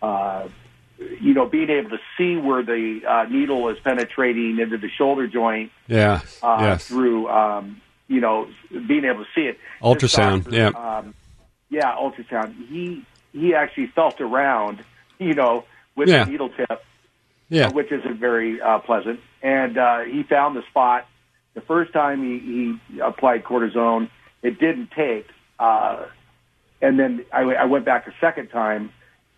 [0.00, 0.48] uh,
[1.20, 5.26] you know, being able to see where the uh, needle is penetrating into the shoulder
[5.26, 6.20] joint Yeah.
[6.42, 6.86] uh, yes.
[6.86, 9.58] through, um, you know, being able to see it.
[9.82, 10.68] Ultrasound, doctor, yeah.
[10.98, 11.14] Um,
[11.70, 12.54] yeah, ultrasound.
[12.68, 14.84] He he actually felt around,
[15.18, 15.64] you know,
[15.96, 16.24] with Yeah.
[16.24, 16.84] the needle tip,
[17.48, 17.70] Yeah.
[17.72, 19.20] which isn't very uh, pleasant.
[19.42, 21.06] And uh, he found the spot.
[21.54, 24.08] The first time he, he applied cortisone,
[24.42, 25.28] it didn't take.
[25.58, 26.06] Uh,
[26.80, 28.90] and then I, I went back a second time,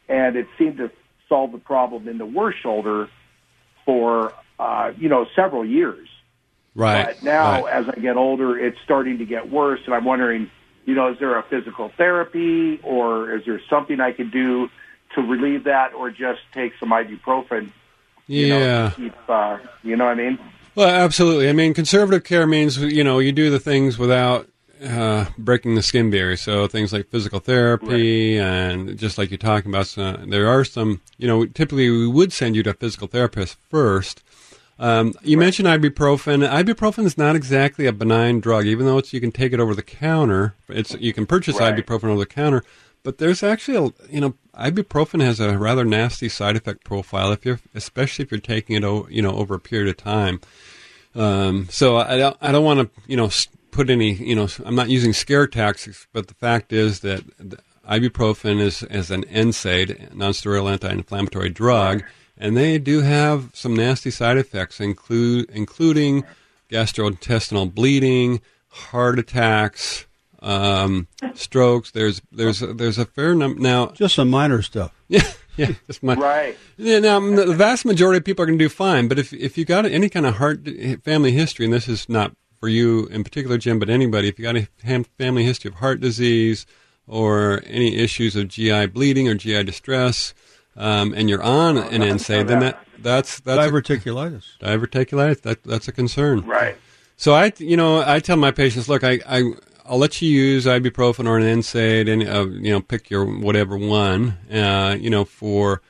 [0.08, 0.90] and it seemed to
[1.28, 3.08] solve the problem in the worst shoulder
[3.84, 6.08] for uh, you know several years.
[6.74, 7.06] Right.
[7.06, 7.72] But now, right.
[7.72, 10.50] as I get older, it's starting to get worse, and I'm wondering,
[10.84, 14.68] you know, is there a physical therapy or is there something I can do
[15.14, 17.72] to relieve that or just take some ibuprofen?
[18.26, 18.90] You know, Yeah.
[18.90, 20.38] to keep, uh, you know what I mean?
[20.74, 21.48] Well, absolutely.
[21.48, 24.46] I mean, conservative care means you know you do the things without
[24.84, 26.36] uh, breaking the skin barrier.
[26.36, 31.00] So things like physical therapy and just like you're talking about, so there are some.
[31.18, 34.22] You know, typically we would send you to a physical therapist first.
[34.78, 36.46] Um, you mentioned ibuprofen.
[36.46, 39.74] Ibuprofen is not exactly a benign drug, even though it's you can take it over
[39.74, 40.54] the counter.
[40.68, 41.74] It's you can purchase Right.
[41.74, 42.62] ibuprofen over the counter,
[43.02, 47.46] but there's actually a you know ibuprofen has a rather nasty side effect profile if
[47.46, 50.42] you're especially if you're taking it o- you know over a period of time.
[51.14, 53.30] Um, so I don't I don't want to you know
[53.76, 57.58] put any you know I'm not using scare tactics, but the fact is that the
[57.88, 62.02] ibuprofen is is an NSAID, non-steroidal anti-inflammatory drug,
[62.38, 66.24] and they do have some nasty side effects, include including
[66.70, 70.06] gastrointestinal bleeding, heart attacks,
[70.40, 71.90] um, strokes.
[71.90, 73.88] There's there's there's a fair number now.
[73.88, 74.92] Just some minor stuff.
[75.08, 75.22] Yeah,
[75.56, 75.72] yeah.
[75.86, 76.58] That's my, Right.
[76.76, 76.98] Yeah.
[76.98, 79.64] Now the vast majority of people are going to do fine, but if if you
[79.64, 80.68] got any kind of heart
[81.04, 84.44] family history, and this is not for you in particular, Jim, but anybody, if you
[84.44, 86.66] got a ham- family history of heart disease
[87.06, 90.34] or any issues of GI bleeding or GI distress,
[90.76, 94.44] um, and you're on an NSAID, then that that's that's a- Diverticulitis.
[94.60, 95.42] diverticulitis.
[95.42, 96.40] That that's a concern.
[96.42, 96.76] Right.
[97.16, 99.52] So I, you know, I tell my patients, look, I, I,
[99.86, 103.76] I'll let you use ibuprofen or an NSAID, and uh, you know, pick your whatever
[103.78, 105.80] one, uh, you know, for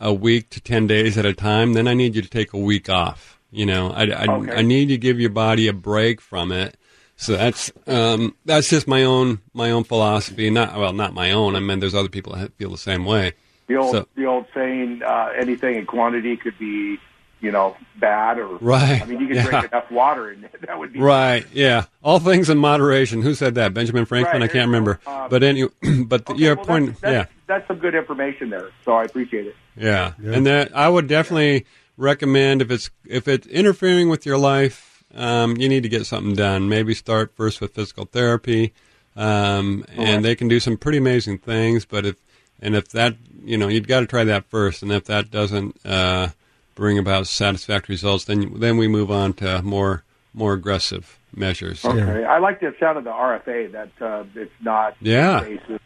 [0.00, 1.74] a week to ten days at a time.
[1.74, 3.33] Then I need you to take a week off.
[3.54, 4.52] You know, I, I, Okay.
[4.56, 6.76] I need to give your body a break from it.
[7.16, 10.50] So that's um, that's just my own my own philosophy.
[10.50, 11.54] Not well, not my own.
[11.54, 13.32] I mean, there's other people that feel the same way.
[13.68, 16.98] The old So- the old saying, uh, anything in quantity could be,
[17.40, 19.00] you know, bad or Right.
[19.00, 19.46] I mean, you could Yeah.
[19.46, 21.46] drink enough water and that would be Right.
[21.52, 21.84] Yeah.
[22.02, 23.22] All things in moderation.
[23.22, 23.72] Who said that?
[23.72, 24.40] Benjamin Franklin.
[24.42, 24.98] Right, I can't remember.
[25.06, 25.70] um, but anyway,
[26.06, 26.86] but Okay, your well, point.
[26.86, 27.26] That's, that's, yeah.
[27.46, 28.70] that's some good information there.
[28.84, 29.56] So I appreciate it.
[29.76, 30.12] Yeah.
[30.22, 31.64] And that I would definitely
[31.96, 36.34] recommend if it's if it's interfering with your life, um, you need to get something
[36.34, 36.68] done.
[36.68, 38.72] Maybe start first with physical therapy,
[39.16, 41.84] um, and they can do some pretty amazing things.
[41.84, 42.16] But if
[42.60, 45.78] and if that you know you've got to try that first, and if that doesn't
[45.84, 46.28] uh,
[46.74, 51.84] bring about satisfactory results, then then we move on to more more aggressive measures.
[51.84, 52.24] Okay.
[52.24, 53.70] I like the sound of the RFA.
[53.72, 55.44] That uh, it's not Yeah.
[55.44, 55.80] invasive.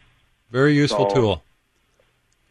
[0.51, 1.43] Very useful So- tool.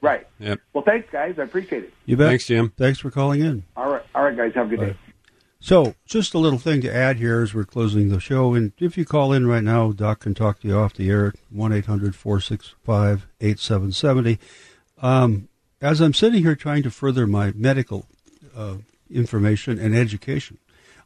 [0.01, 0.27] Right.
[0.39, 0.61] Yep.
[0.73, 1.35] Well, thanks, guys.
[1.39, 1.95] I appreciate it.
[2.07, 2.29] You bet.
[2.29, 2.73] Thanks, Jim.
[2.77, 3.65] Thanks for calling in.
[3.77, 4.53] All right, all right, guys.
[4.55, 4.97] Have a good day.
[5.61, 8.55] So, just a little thing to add here as we're closing the show.
[8.55, 11.27] And if you call in right now, Doc can talk to you off the air
[11.29, 14.39] at 1 800 465 8770.
[15.03, 15.49] Um,
[15.81, 18.07] As I'm sitting here trying to further my medical
[18.57, 18.77] uh,
[19.11, 20.59] information and education,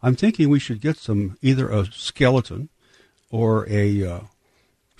[0.02, 2.68] I'm thinking we should get some either a skeleton
[3.30, 4.20] or a uh,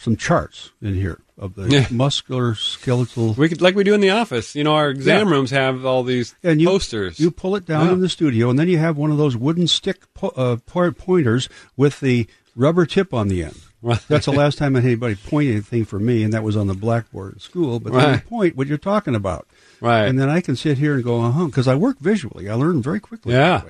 [0.02, 1.86] some charts in here of the Yeah.
[1.90, 3.34] muscular skeletal.
[3.34, 4.54] We could, like we do in the office.
[4.54, 5.34] You know, our exam Yeah.
[5.34, 7.18] rooms have all these and you, posters.
[7.20, 7.92] You pull it down Yeah.
[7.92, 11.48] in the studio, and then you have one of those wooden stick po- uh, pointers
[11.76, 12.26] with the
[12.56, 13.56] rubber tip on the end.
[13.80, 14.00] Right.
[14.08, 16.68] That's the last time I had anybody point anything for me, and that was on
[16.68, 17.80] the blackboard at school.
[17.80, 19.46] But then you point what you're talking about,
[19.80, 20.04] Right.
[20.06, 22.48] And then I can sit here and go, uh huh, because I work visually.
[22.48, 23.32] I learn very quickly.
[23.34, 23.62] yeah.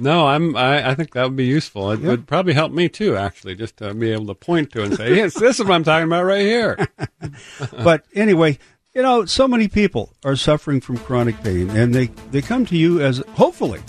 [0.00, 0.56] No, I'm.
[0.56, 1.90] I, I think that would be useful.
[1.92, 2.08] It Yeah.
[2.08, 5.14] would probably help me too, actually, just to be able to point to and say,
[5.16, 6.88] "Yes, this is what I'm talking about right here."
[7.84, 8.58] but anyway,
[8.94, 12.76] you know, so many people are suffering from chronic pain, and they, they come to
[12.76, 13.80] you as hopefully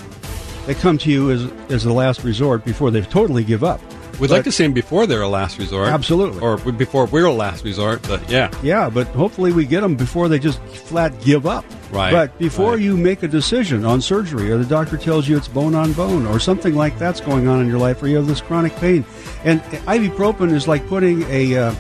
[0.68, 3.80] they come to you as as the last resort before they totally give up.
[4.22, 6.41] We'd like to see them before they're a last resort, Absolutely.
[6.41, 8.03] or before we're a last resort.
[8.07, 11.65] But yeah, Yeah, but hopefully we get them before they just flat give up.
[11.91, 12.80] Right, But before right.
[12.82, 16.28] you make a decision on surgery, or the doctor tells you it's bone on bone,
[16.28, 19.03] or something like that's going on in your life, or you have this chronic pain,
[19.43, 21.76] and ibuprofen is like putting a uh,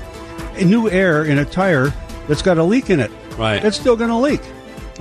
[0.55, 1.93] a new air in a tire
[2.27, 3.11] that's got a leak in it.
[3.37, 3.63] Right.
[3.63, 4.41] It's still going to leak.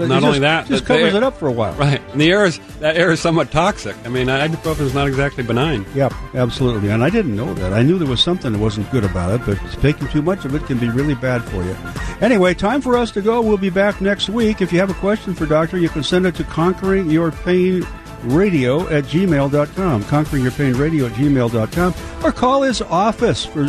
[0.01, 1.75] It Not just- only that, just covers air- it up for a while.
[1.75, 2.01] right.
[2.13, 3.95] And the air is that air is somewhat toxic.
[4.05, 5.85] I mean, ibuprofen is not exactly benign.
[5.95, 6.91] Yep, absolutely.
[6.91, 7.73] And I didn't know that.
[7.73, 10.55] I knew there was something that wasn't good about it, but taking too much of
[10.55, 11.77] it can be really bad for you.
[12.21, 13.41] Anyway, time for us to go.
[13.41, 14.61] We'll be back next week.
[14.61, 17.87] If you have a question for Doctor, you can send it to Conquering Your Pain
[18.25, 23.69] Radio at gmail.com, Conquering Your Pain Radio at gmail.com, or call his office for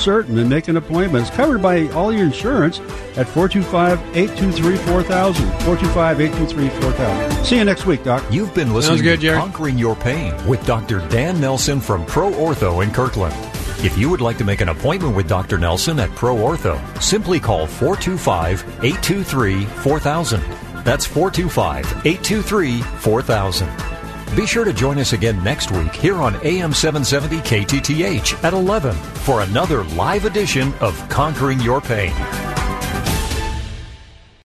[0.00, 1.26] certain and make an appointment.
[1.26, 2.80] It's covered by all your insurance
[3.16, 5.44] at 425 823 4000.
[5.64, 7.44] 425 823 4000.
[7.44, 8.24] See you next week, Doc.
[8.30, 9.38] You've been listening good, to Jerry.
[9.38, 11.06] Conquering Your Pain with Dr.
[11.08, 13.34] Dan Nelson from Pro Ortho in Kirkland.
[13.82, 15.58] If you would like to make an appointment with Dr.
[15.58, 20.40] Nelson at Pro Ortho, simply call 425 823 4000.
[20.84, 23.99] That's 425 823 4000.
[24.36, 28.94] Be sure to join us again next week here on AM 770 KTTH at 11
[28.94, 32.59] for another live edition of Conquering Your Pain.